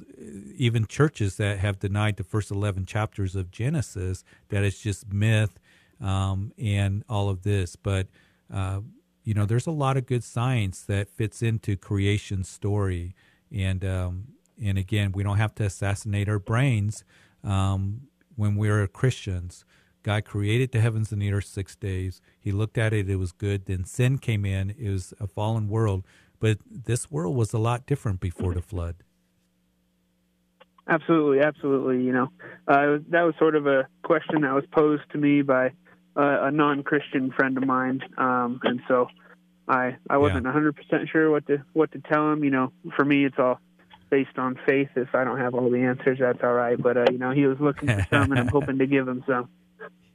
[0.56, 5.58] even churches that have denied the first 11 chapters of Genesis, that it's just myth
[6.00, 7.76] um, and all of this.
[7.76, 8.08] But,
[8.52, 8.80] uh,
[9.24, 13.14] you know, there's a lot of good science that fits into creation story.
[13.52, 14.28] And, um,
[14.62, 17.04] and again, we don't have to assassinate our brains.
[17.44, 19.64] Um, when we are Christians.
[20.02, 22.20] God created the heavens and the earth six days.
[22.40, 23.66] He looked at it, it was good.
[23.66, 26.04] Then sin came in, it was a fallen world.
[26.40, 28.96] But this world was a lot different before the flood.
[30.88, 32.04] Absolutely, absolutely.
[32.04, 32.28] You know,
[32.66, 35.68] uh, that was sort of a question that was posed to me by
[36.16, 39.06] uh, a non-Christian friend of mine, um, and so
[39.68, 40.74] I I wasn't a 100%
[41.10, 42.42] sure what to what to tell him.
[42.42, 43.60] You know, for me, it's all
[44.12, 44.90] based on faith.
[44.94, 46.80] If I don't have all the answers, that's all right.
[46.80, 49.24] But uh, you know, he was looking for some, and I'm hoping to give him
[49.26, 49.48] some.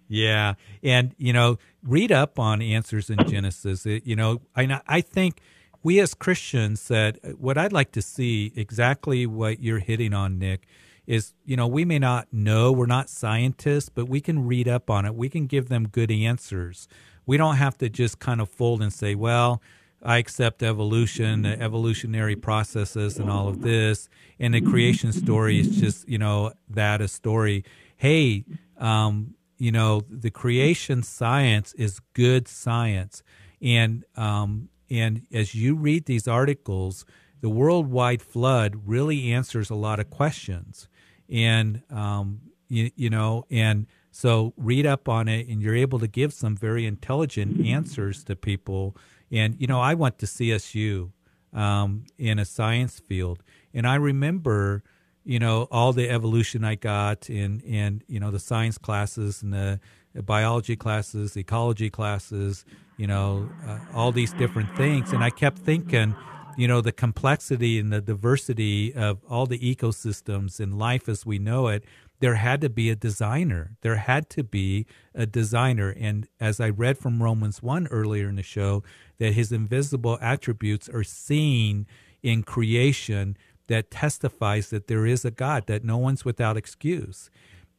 [0.08, 3.86] Yeah, and you know, read up on answers in Genesis.
[3.86, 5.42] It, you know, I I think
[5.82, 10.68] we as Christians that what I'd like to see exactly what you're hitting on, Nick,
[11.08, 14.90] is you know we may not know we're not scientists but we can read up
[14.90, 16.88] on it we can give them good answers
[17.26, 19.62] we don't have to just kind of fold and say well
[20.04, 24.10] i accept evolution evolutionary processes and all of this.
[24.40, 27.64] And the creation story is just you know that a story.
[27.96, 28.46] Hey
[28.78, 33.24] um, you know the creation science is good science.
[33.62, 37.06] And um, and as you read these articles
[37.42, 40.88] the worldwide flood really answers a lot of questions.
[41.30, 46.08] And um, you, you know and so read up on it and you're able to
[46.08, 48.96] give some very intelligent answers to people
[49.32, 51.12] and you know i went to csu
[51.54, 54.84] um, in a science field and i remember
[55.24, 59.54] you know all the evolution i got in in you know the science classes and
[59.54, 59.80] the
[60.24, 62.66] biology classes ecology classes
[62.98, 65.14] you know uh, all these different things.
[65.14, 66.16] And i kept thinking
[66.58, 71.40] you know the complexity and the diversity of all the ecosystems and life as we
[71.40, 71.84] know it
[72.20, 73.78] there had to be a designer.
[73.82, 75.94] There had to be a designer.
[75.96, 78.84] And as i read from romans 1 earlier in the show
[79.20, 81.86] that his invisible attributes are seen
[82.24, 83.38] in creation
[83.68, 87.30] that testifies that there is a god that no one's without excuse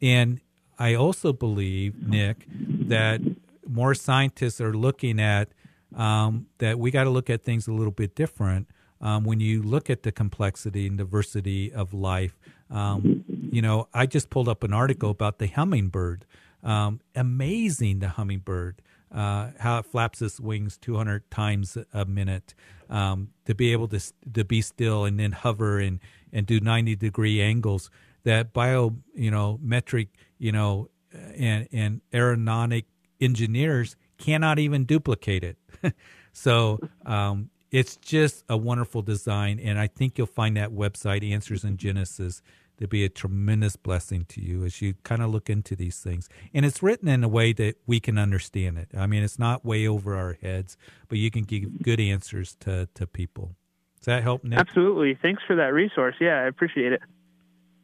[0.00, 0.40] and
[0.78, 3.20] i also believe nick that
[3.66, 5.48] more scientists are looking at
[5.94, 8.68] um, that we got to look at things a little bit different
[9.00, 12.38] um, when you look at the complexity and diversity of life.
[12.70, 16.26] Um, you know, I just pulled up an article about the hummingbird.
[16.62, 18.82] Um, amazing, the hummingbird,
[19.12, 22.54] uh, how it flaps its wings 200 times a minute
[22.90, 24.00] um, to be able to
[24.32, 26.00] to be still and then hover and
[26.32, 27.90] and do 90 degree angles.
[28.24, 32.86] That bio, you know, metric, you know, and and aeronautic
[33.20, 35.56] engineers cannot even duplicate it.
[36.32, 41.64] so um, it's just a wonderful design, and I think you'll find that website, Answers
[41.64, 42.42] in Genesis,
[42.78, 46.28] to be a tremendous blessing to you as you kind of look into these things.
[46.54, 48.88] And it's written in a way that we can understand it.
[48.96, 50.76] I mean, it's not way over our heads,
[51.08, 53.56] but you can give good answers to, to people.
[53.98, 54.58] Does that help, Nick?
[54.58, 55.18] Absolutely.
[55.20, 56.14] Thanks for that resource.
[56.20, 57.02] Yeah, I appreciate it.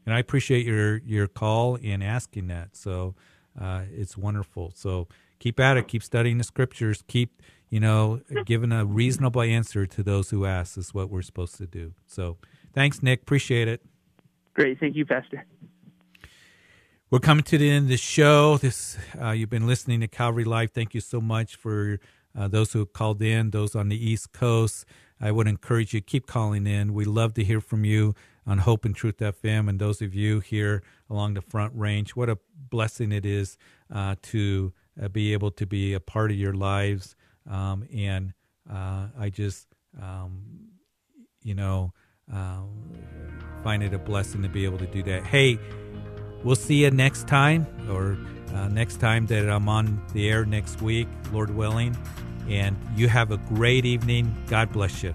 [0.06, 2.76] And I appreciate your your call and asking that.
[2.76, 3.14] So
[3.58, 4.72] uh, it's wonderful.
[4.74, 5.88] So keep at it.
[5.88, 7.02] Keep studying the scriptures.
[7.08, 11.56] Keep you know giving a reasonable answer to those who ask is what we're supposed
[11.56, 11.94] to do.
[12.06, 12.36] So
[12.74, 13.22] thanks, Nick.
[13.22, 13.82] Appreciate it.
[14.54, 14.78] Great.
[14.78, 15.44] Thank you, Pastor.
[17.10, 18.56] We're coming to the end of the show.
[18.56, 20.70] This uh, you've been listening to Calvary Live.
[20.70, 21.98] Thank you so much for
[22.36, 24.84] uh, those who called in, those on the East Coast.
[25.20, 26.94] I would encourage you keep calling in.
[26.94, 28.14] We love to hear from you
[28.46, 32.14] on Hope and Truth FM, and those of you here along the Front Range.
[32.14, 32.38] What a
[32.70, 33.58] blessing it is
[33.92, 37.16] uh, to uh, be able to be a part of your lives,
[37.48, 38.34] um, and
[38.70, 39.66] uh, I just,
[40.00, 40.42] um,
[41.42, 41.92] you know
[42.32, 42.70] um,
[43.64, 45.24] find it a blessing to be able to do that.
[45.24, 45.58] Hey,
[46.44, 48.16] we'll see you next time, or
[48.54, 51.96] uh, next time that I'm on the air next week, Lord willing.
[52.48, 54.36] And you have a great evening.
[54.48, 55.14] God bless you.